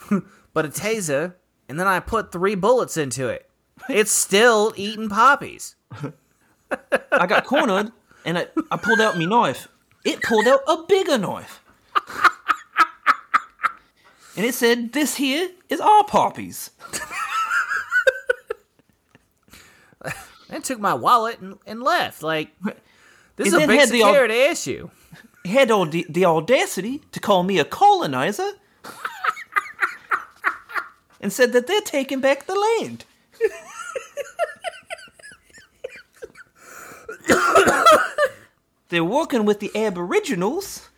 [0.52, 1.34] but a taser,
[1.68, 3.50] and then I put three bullets into it.
[3.88, 5.74] It's still eating poppies.
[7.12, 7.92] I got cornered
[8.24, 9.68] and I, I pulled out my knife.
[10.04, 11.62] It pulled out a bigger knife.
[14.38, 16.70] And it said, This here is our poppies.
[20.50, 22.22] And took my wallet and, and left.
[22.22, 22.48] Like
[23.36, 24.88] this is a big had the security issue.
[25.44, 28.52] Had all the, the audacity to call me a colonizer
[31.20, 33.04] and said that they're taking back the land.
[38.88, 40.88] they're working with the Aboriginals,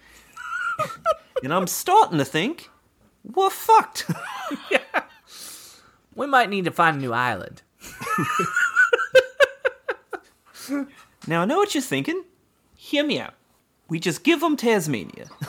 [1.42, 2.69] and I'm starting to think
[3.24, 4.06] we're fucked.
[6.20, 7.62] We might need to find a new island.
[11.26, 12.24] now I know what you're thinking.
[12.76, 13.32] Hear me out.
[13.88, 15.26] We just give them Tasmania.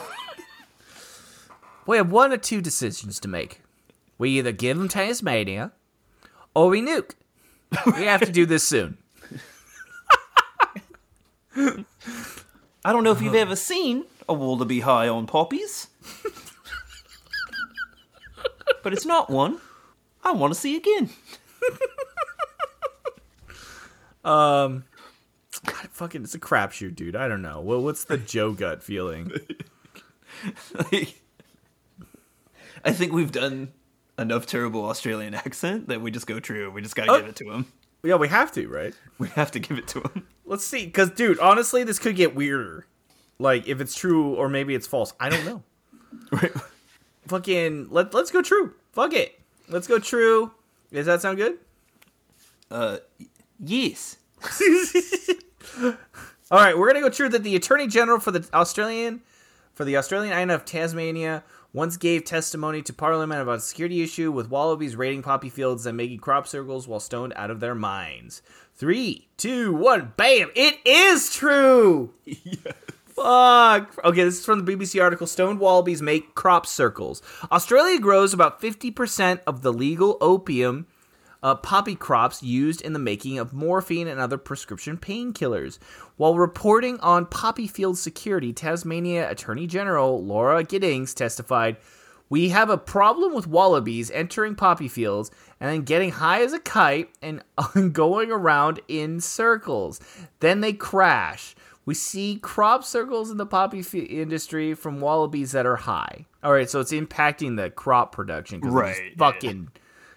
[1.84, 3.60] We have one or two decisions to make.
[4.16, 5.72] We either give them Tasmania,
[6.54, 7.14] or we nuke.
[7.96, 8.98] We have to do this soon.
[11.56, 11.84] I
[12.84, 15.88] don't know if you've ever seen a wallaby high on poppies.
[18.82, 19.58] But it's not one
[20.24, 21.10] I want to see again.
[24.24, 24.84] um,
[25.64, 27.16] God, fucking, it's a crapshoot, dude.
[27.16, 27.60] I don't know.
[27.60, 29.32] What, what's the Joe gut feeling?
[32.84, 33.72] I think we've done
[34.18, 36.70] enough terrible Australian accent that we just go true.
[36.70, 37.20] We just gotta Oh.
[37.20, 37.66] give it to him.
[38.02, 38.94] yeah, we have to, right?
[39.18, 40.26] We have to give it to him.
[40.44, 42.86] Let's see, because dude, honestly, this could get weirder.
[43.38, 45.12] Like if it's true or maybe it's false.
[45.20, 45.62] I don't know.
[46.30, 46.52] Right.
[47.28, 48.74] Fucking let let's go true.
[48.92, 49.38] Fuck it.
[49.68, 50.50] Let's go true.
[50.92, 51.58] Does that sound good?
[52.70, 52.98] Uh,
[53.58, 54.16] yes.
[56.50, 59.22] All right, we're gonna go true that the Attorney General for the Australian
[59.72, 64.30] for the Australian Island of Tasmania once gave testimony to Parliament about a security issue
[64.30, 68.42] with wallabies raiding poppy fields and making crop circles while stoned out of their minds.
[68.74, 70.50] Three, two, one, bam!
[70.54, 72.12] It is true.
[73.14, 73.98] Fuck.
[74.04, 75.26] Okay, this is from the BBC article.
[75.26, 77.22] Stoned wallabies make crop circles.
[77.50, 80.86] Australia grows about 50% of the legal opium
[81.42, 85.78] uh, poppy crops used in the making of morphine and other prescription painkillers.
[86.16, 91.76] While reporting on poppy field security, Tasmania Attorney General Laura Giddings testified,
[92.32, 95.30] "We have a problem with wallabies entering poppy fields
[95.60, 97.42] and then getting high as a kite and
[97.92, 100.00] going around in circles.
[100.40, 101.54] Then they crash."
[101.84, 106.26] We see crop circles in the poppy f- industry from wallabies that are high.
[106.44, 108.60] All right, so it's impacting the crop production.
[108.60, 109.18] 'cause they're just Right, yeah.
[109.18, 109.68] Fucking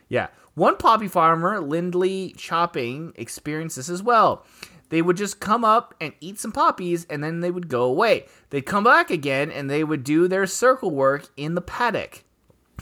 [0.07, 0.27] yeah.
[0.53, 4.45] One poppy farmer, Lindley Chopping, experienced this as well.
[4.89, 8.25] They would just come up and eat some poppies and then they would go away.
[8.49, 12.23] They'd come back again and they would do their circle work in the paddock.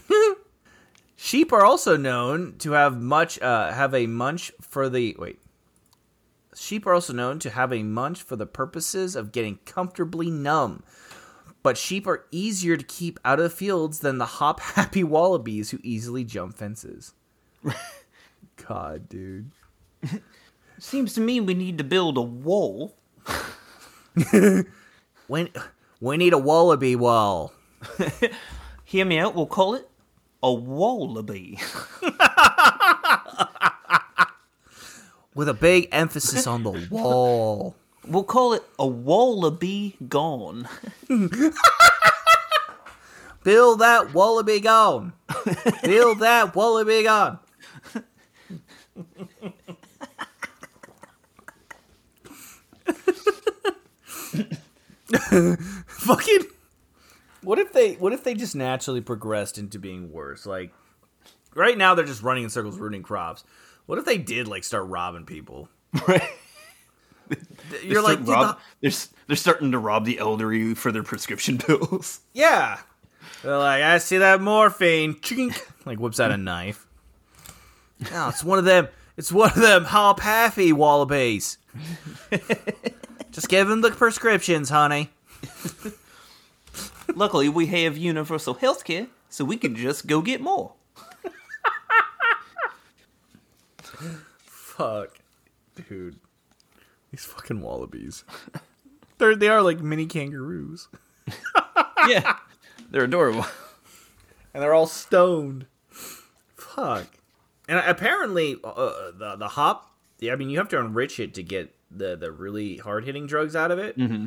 [1.16, 5.39] Sheep are also known to have much uh, have a munch for the wait.
[6.54, 10.84] Sheep are also known to have a munch for the purposes of getting comfortably numb.
[11.64, 15.72] But sheep are easier to keep out of the fields than the hop happy wallabies
[15.72, 17.14] who easily jump fences.
[18.68, 19.51] God, dude.
[20.84, 22.94] Seems to me we need to build a wall.
[25.28, 25.48] When
[26.02, 27.54] we need a wallaby wall.
[28.84, 29.34] Hear me out.
[29.34, 29.90] We'll call it
[30.44, 31.58] a wallaby.
[35.34, 37.76] With a big emphasis on the wall.
[38.06, 40.68] We'll call it a wallaby gone.
[43.46, 45.14] Build that wallaby gone.
[45.82, 47.40] Build that wallaby gone.
[55.88, 56.42] Fucking.
[57.42, 57.94] What if they?
[57.96, 60.46] What if they just naturally progressed into being worse?
[60.46, 60.72] Like,
[61.56, 63.44] right now they're just running in circles, ruining crops.
[63.86, 65.68] What if they did like start robbing people?
[66.08, 66.24] Right.
[67.30, 67.38] you're
[67.90, 72.22] They're like, rob- the- they're they're starting to rob the elderly for their prescription pills.
[72.34, 72.80] yeah.
[73.42, 75.16] They're like, I see that morphine.
[75.16, 75.62] Chink.
[75.86, 76.88] Like whips out a knife.
[78.12, 78.88] No, it's one of them.
[79.18, 81.57] It's one of them hop happy wallabies.
[83.32, 85.09] Just give him the prescriptions, honey.
[87.16, 90.74] Luckily, we have universal health care, so we can just go get more.
[94.45, 95.18] Fuck,
[95.76, 96.18] dude.
[97.11, 98.24] These fucking wallabies.
[99.18, 100.88] They're they are like mini kangaroos,
[102.07, 102.38] Yeah,
[102.89, 103.45] they're adorable.
[104.53, 105.68] and they're all stoned.
[105.89, 107.07] Fuck.
[107.68, 109.91] And apparently, uh, the the hop.
[110.20, 113.28] Yeah, I mean, you have to enrich it to get the the really hard hitting
[113.28, 113.97] drugs out of it.
[113.97, 114.26] Mm-hmm.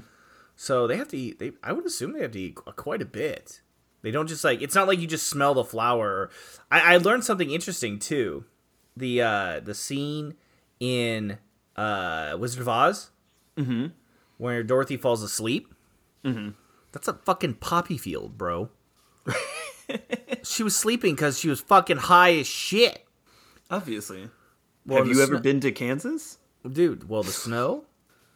[0.56, 1.38] So they have to eat.
[1.38, 3.60] They I would assume they have to eat quite a bit.
[4.02, 4.62] They don't just like.
[4.62, 6.30] It's not like you just smell the flower.
[6.70, 8.44] I, I learned something interesting too.
[8.96, 10.34] The uh the scene
[10.80, 11.38] in
[11.76, 13.10] uh Wizard of Oz,
[13.56, 13.88] mm-hmm.
[14.38, 15.74] where Dorothy falls asleep.
[16.24, 16.50] Mm-hmm.
[16.92, 18.70] That's a fucking poppy field, bro.
[20.42, 23.05] she was sleeping because she was fucking high as shit.
[23.70, 24.28] Obviously.
[24.84, 26.38] Well, have you ever been to Kansas?
[26.70, 27.84] Dude, well, the snow,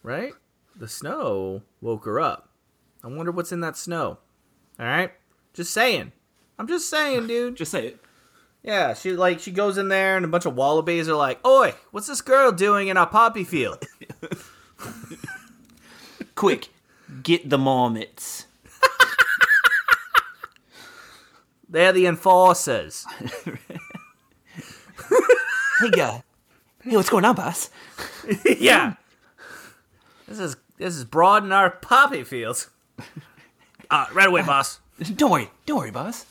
[0.03, 0.33] right?
[0.75, 2.49] The snow woke her up.
[3.03, 4.17] I wonder what's in that snow.
[4.79, 5.11] All right?
[5.53, 6.11] Just saying.
[6.59, 7.55] I'm just saying, dude.
[7.55, 7.99] Just say it.
[8.63, 11.73] Yeah, she like she goes in there and a bunch of wallabies are like, "Oi,
[11.89, 13.83] what's this girl doing in our poppy field?"
[16.35, 16.69] Quick,
[17.23, 18.45] get the marmots.
[21.67, 23.05] They're the enforcers.
[25.81, 26.23] Hey, guy.
[26.83, 27.69] Hey, what's going on, boss?
[28.59, 28.95] yeah.
[30.27, 32.69] This is this is broad in our poppy fields.
[33.89, 34.79] Uh, right away, boss.
[35.15, 35.49] Don't worry.
[35.65, 36.25] Don't worry, boss.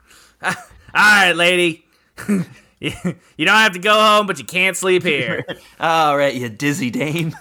[0.42, 0.54] All
[0.94, 1.84] right, lady.
[2.80, 2.92] you
[3.36, 5.44] you don't have to go home, but you can't sleep here.
[5.78, 7.36] All right, you dizzy dame.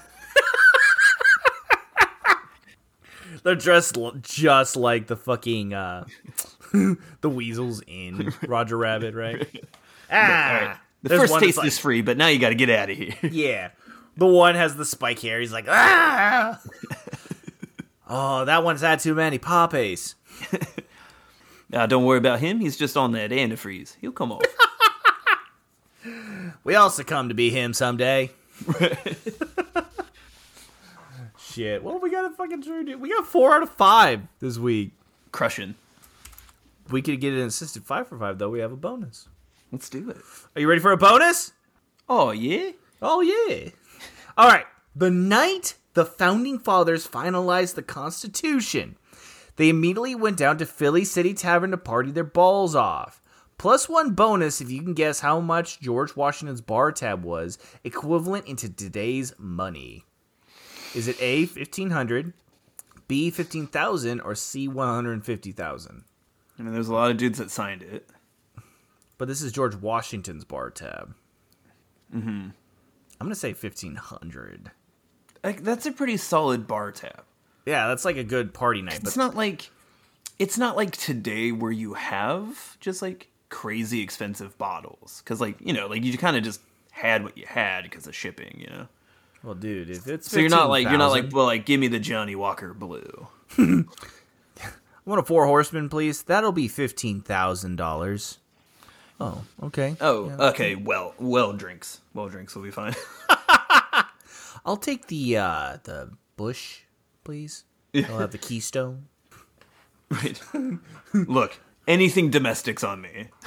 [3.43, 6.05] They're dressed just like the fucking uh,
[6.73, 9.47] the weasels in Roger Rabbit, right?
[10.11, 12.89] Ah, The there's first taste like- is free, but now you got to get out
[12.89, 13.13] of here.
[13.31, 13.69] Yeah,
[14.15, 15.39] the one has the spike hair.
[15.39, 16.59] He's like, ah.
[18.09, 20.15] oh, that one's had too many poppies.
[21.69, 22.59] now don't worry about him.
[22.59, 23.95] He's just on that antifreeze.
[24.01, 24.43] He'll come off.
[26.63, 28.31] We all succumb to be him someday.
[31.37, 32.97] Shit, what have we got to fucking to do?
[32.97, 34.91] We got four out of five this week.
[35.31, 35.75] Crushing.
[36.89, 38.49] We could get an assisted five for five though.
[38.49, 39.27] We have a bonus.
[39.71, 40.17] Let's do it.
[40.55, 41.53] Are you ready for a bonus?
[42.07, 42.71] Oh, yeah?
[43.01, 43.69] Oh yeah.
[44.37, 44.65] All right.
[44.95, 48.97] The night the founding fathers finalized the Constitution,
[49.55, 53.21] they immediately went down to Philly City Tavern to party their balls off.
[53.57, 58.45] Plus one bonus if you can guess how much George Washington's bar tab was, equivalent
[58.45, 60.05] into today's money.
[60.93, 62.33] Is it A fifteen hundred,
[63.07, 66.03] B fifteen thousand, or C one hundred fifty thousand?
[66.59, 68.07] I mean, there's a lot of dudes that signed it.
[69.17, 71.15] But this is George Washington's bar tab.
[72.13, 72.29] Mm-hmm.
[72.29, 72.53] I'm
[73.19, 74.71] gonna say fifteen hundred.
[75.43, 77.23] Like, that's a pretty solid bar tab.
[77.65, 78.99] Yeah, that's like a good party night.
[79.01, 79.69] But It's not like
[80.39, 85.73] it's not like today where you have just like crazy expensive bottles because like you
[85.73, 86.61] know like you kind of just
[86.91, 88.87] had what you had because of shipping you know
[89.43, 91.87] well, dude, if it's so you're not like you're not like well like give me
[91.87, 96.23] the Johnnie Walker blue I want a four horseman, please.
[96.23, 98.39] That'll be fifteen thousand dollars.
[99.19, 99.95] Oh, okay.
[99.99, 102.93] oh okay well well drinks well drinks will be fine
[104.65, 106.81] I'll take the uh the Busch,
[107.23, 107.63] please.
[107.95, 109.07] I'll have the keystone.
[110.11, 110.39] right
[111.13, 113.29] look anything domestics on me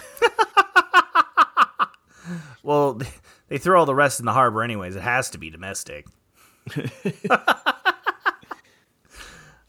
[2.62, 3.00] Well,
[3.48, 4.94] they throw all the rest in the harbor anyways.
[4.94, 6.06] It has to be domestic.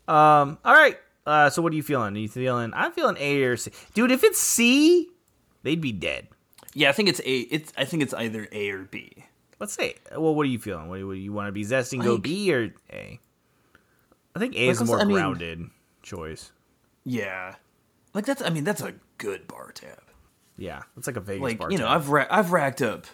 [0.07, 0.57] um.
[0.63, 0.97] All right.
[1.25, 1.49] Uh.
[1.49, 2.15] So what are you feeling?
[2.15, 2.71] Are you feeling?
[2.75, 3.71] I'm feeling A or C.
[3.93, 5.09] Dude, if it's C,
[5.63, 6.27] they'd be dead.
[6.73, 9.25] yeah i think it's a it's i think it's either a or b
[9.59, 9.93] Let's say.
[10.17, 10.89] Well, what are you feeling?
[10.89, 12.01] What, what you want to be zesting?
[12.03, 13.19] Go Like- B or A?
[14.35, 15.69] I think A is a more I mean- grounded
[16.01, 16.51] choice.
[17.03, 17.55] yeah
[18.15, 20.01] like that's i mean that's a good bar tab
[20.57, 23.05] Yeah, it's like a Vegas like bar you know i've ra- i've racked up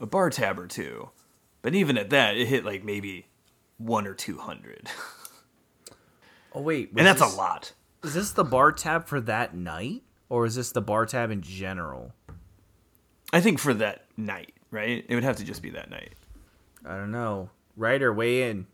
[0.00, 1.10] a bar tab or two
[1.60, 3.26] but even at that it hit like maybe
[3.76, 4.88] one or two hundred
[6.54, 7.72] oh wait, and that's this, a lot
[8.02, 11.42] Is this the bar tab for that night, or is this the bar tab in
[11.42, 12.12] general?
[13.34, 16.14] i think for that night right it would have to just be that night
[16.84, 17.50] I don't know.
[17.76, 18.66] Writer, weigh in.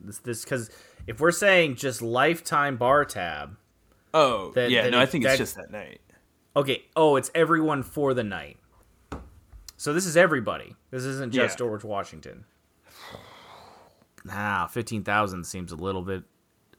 [0.00, 0.70] This this because
[1.06, 3.56] if we're saying just lifetime bar tab,
[4.14, 6.00] oh That- yeah that no i think that- it's just that night
[6.56, 6.84] okay.
[6.96, 8.56] Oh, it's everyone for the night.
[9.76, 10.74] So this is everybody.
[10.90, 11.58] This isn't just Yeah.
[11.58, 12.44] George Washington.
[14.24, 16.24] nah, fifteen thousand seems a little bit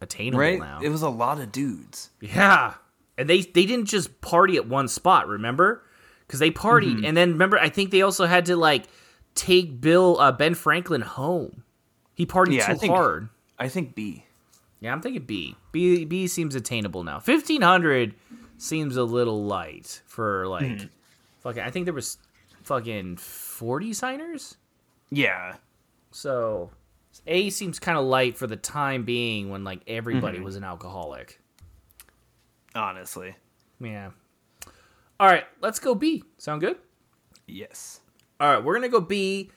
[0.01, 0.59] attainable Right?
[0.59, 0.79] now.
[0.81, 2.09] It was a lot of dudes.
[2.19, 2.73] Yeah,
[3.21, 5.27] and they they didn't just party at one spot.
[5.27, 5.83] Remember?
[6.27, 7.05] Because they partied, Mm-hmm.
[7.05, 8.85] and then remember, I think they also had to like
[9.35, 11.63] take Bill uh, Ben Franklin home.
[12.13, 13.29] He partied Yeah, I too think- hard.
[13.59, 14.25] I think B.
[14.79, 15.55] Yeah, I'm thinking B.
[15.71, 17.19] B B seems attainable now.
[17.19, 18.15] Fifteen hundred
[18.57, 20.87] seems a little light for like Mm-hmm.
[21.41, 21.61] fucking.
[21.61, 22.17] I think there was
[22.63, 24.55] fucking forty signers.
[25.11, 25.55] Yeah.
[26.11, 26.71] So
[27.27, 30.45] A seems kind of light for the time being when like everybody Mm-hmm.
[30.45, 31.39] was an alcoholic.
[32.75, 33.35] Honestly.
[33.79, 34.11] Yeah.
[35.19, 36.23] All right, let's go B.
[36.37, 36.77] Sound good?
[37.47, 37.99] Yes.
[38.39, 39.51] All right, we're gonna go B.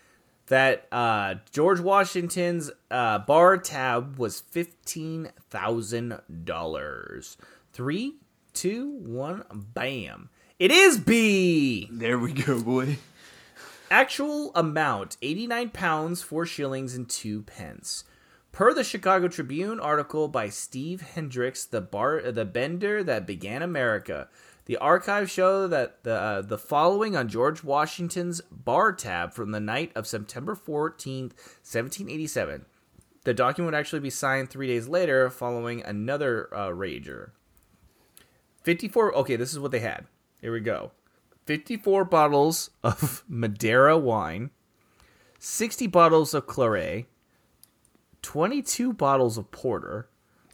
[0.49, 7.39] That uh, George Washington's uh, bar tab was fifteen thousand dollars.
[7.73, 8.17] Three,
[8.53, 10.29] two, one, bam!
[10.59, 11.89] It is B.
[11.91, 12.99] There we go, boy.
[13.91, 18.05] Actual amount: eighty-nine pounds, four shillings, and two pence.
[18.55, 24.29] Per the Chicago Tribune article by Steve Hendricks, the bar, the bender that began America,
[24.67, 29.59] the archives show that the uh, the following on George Washington's bar tab from the
[29.59, 31.35] night of September fourteenth,
[31.65, 32.65] seventeen eighty-seven.
[33.25, 37.31] The document would actually be signed three days later, following another uh, rager.
[38.63, 39.17] Fifty-four.
[39.17, 40.07] Okay, this is what they had.
[40.41, 40.93] Here we go.
[41.45, 44.51] Fifty-four bottles of Madeira wine,
[45.41, 47.07] sixty bottles of Claret,
[48.25, 50.09] 22 bottles of porter,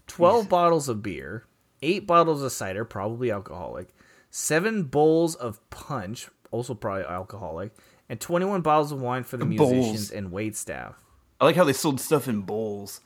[0.08, 1.46] 12 bottles of beer,
[1.82, 3.88] 8 bottles of cider, probably alcoholic,
[4.28, 7.72] 7 bowls of punch, also probably alcoholic,
[8.08, 9.72] and 21 bottles of wine for the Bowls.
[9.72, 11.00] musicians and wait staff.
[11.40, 13.02] I like how they sold stuff in bowls.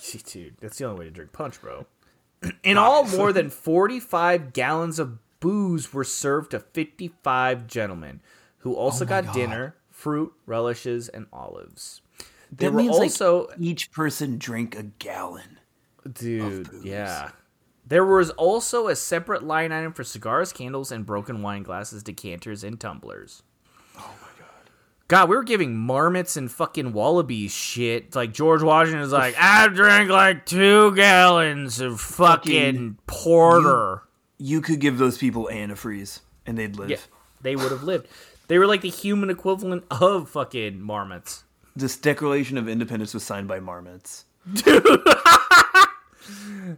[0.00, 1.86] Gee, dude, that's the only way to drink punch, bro.
[2.64, 8.20] In all, more than 45 gallons of booze were served to 55 gentlemen,
[8.58, 9.34] who also oh got God.
[9.34, 12.00] dinner, fruit, relishes, and olives.
[12.50, 15.58] They That were means also like each person drank a gallon.
[16.10, 17.30] Dude, yeah.
[17.86, 22.62] There was also a separate line item for cigars, candles, and broken wine glasses, decanters,
[22.64, 23.42] and tumblers.
[23.96, 24.70] Oh my god.
[25.08, 28.14] God, we were giving marmots and fucking wallabies shit.
[28.14, 34.02] Like George Washington is like, I drank like two gallons of fucking, Fucking- porter.
[34.38, 36.90] You could give those people antifreeze and they'd live.
[36.90, 36.98] yeah,
[37.40, 38.06] they would have lived.
[38.48, 41.44] They were like the human equivalent of fucking marmots.
[41.78, 44.24] This Declaration of Independence was signed by marmots.
[44.52, 44.84] Dude.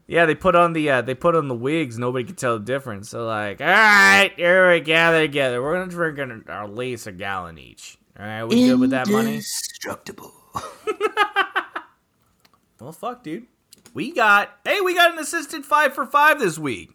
[0.07, 1.99] Yeah, they put on the uh, they put on the wigs.
[1.99, 3.09] Nobody could tell the difference.
[3.09, 5.61] So like, all right, here we gather together.
[5.61, 7.99] We're gonna drink an, at least a gallon each.
[8.19, 9.31] All right, we good with that money?
[9.35, 10.33] Indestructible.
[12.81, 13.47] Well, fuck, dude.
[13.93, 16.91] We got hey, we got an assisted five for five this week,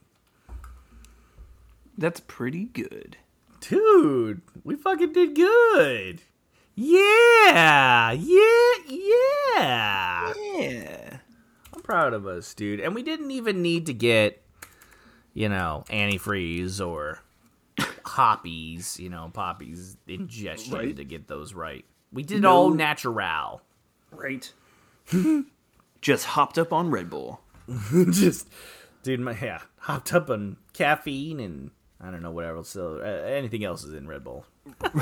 [1.98, 3.18] That's pretty good.
[3.60, 4.42] dude.
[4.64, 6.22] We fucking did good.
[6.76, 10.34] Yeah, yeah, yeah.
[10.56, 11.18] Yeah.
[11.74, 12.80] I'm proud of us, dude.
[12.82, 14.42] And we didn't even need to get,
[15.34, 17.20] you know, antifreeze or
[18.04, 20.96] poppies, you know, poppies ingestion Right.
[20.98, 21.86] to get those right.
[22.12, 23.62] We did it all natural.
[24.12, 24.52] Right.
[26.02, 27.42] Just hopped up on Red Bull.
[28.12, 28.48] Just,
[29.04, 31.72] dude, my yeah, hopped up on caffeine and
[32.02, 32.70] I don't know whatever else.
[32.70, 34.46] So, uh, anything else is in Red Bull.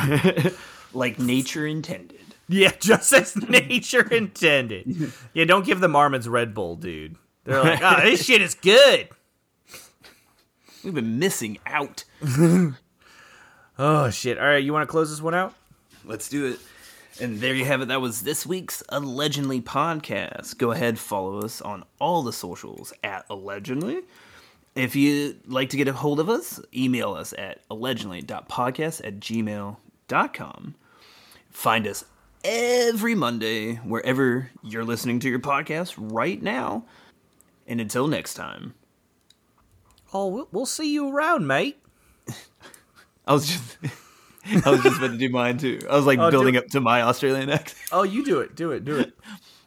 [0.94, 2.20] Like nature intended.
[2.48, 5.12] Yeah, just as nature intended.
[5.34, 7.16] Yeah, don't give the marmots Red Bull, dude.
[7.44, 9.10] They're like, oh, this shit is good.
[10.84, 12.04] We've been missing out.
[13.80, 14.38] Oh shit!
[14.38, 15.54] All right, you want to close this one out?
[16.06, 16.60] Let's do it.
[17.22, 17.90] And there you have it.
[17.90, 20.58] That was this week's Allegedly podcast.
[20.58, 24.02] Go ahead, follow us on all the socials at Allegedly.
[24.76, 30.76] If you'd like to get a hold of us, email us at allegedly.podcast at gmail.com.
[31.54, 32.04] Find us
[32.44, 36.86] every Monday wherever you're listening to your podcast right now.
[37.68, 38.74] And until next time,
[40.16, 41.78] Oh, we'll, we'll see you around, mate.
[43.28, 43.78] I was just.
[44.66, 45.80] I was just about to do mine too.
[45.90, 47.80] I was like Oh, building up to my Australian accent.
[47.92, 48.56] Oh, you do it.
[48.56, 48.84] Do it.
[48.86, 49.14] Do it.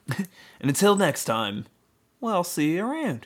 [0.61, 1.67] And until next time,
[2.21, 3.25] well, see you around.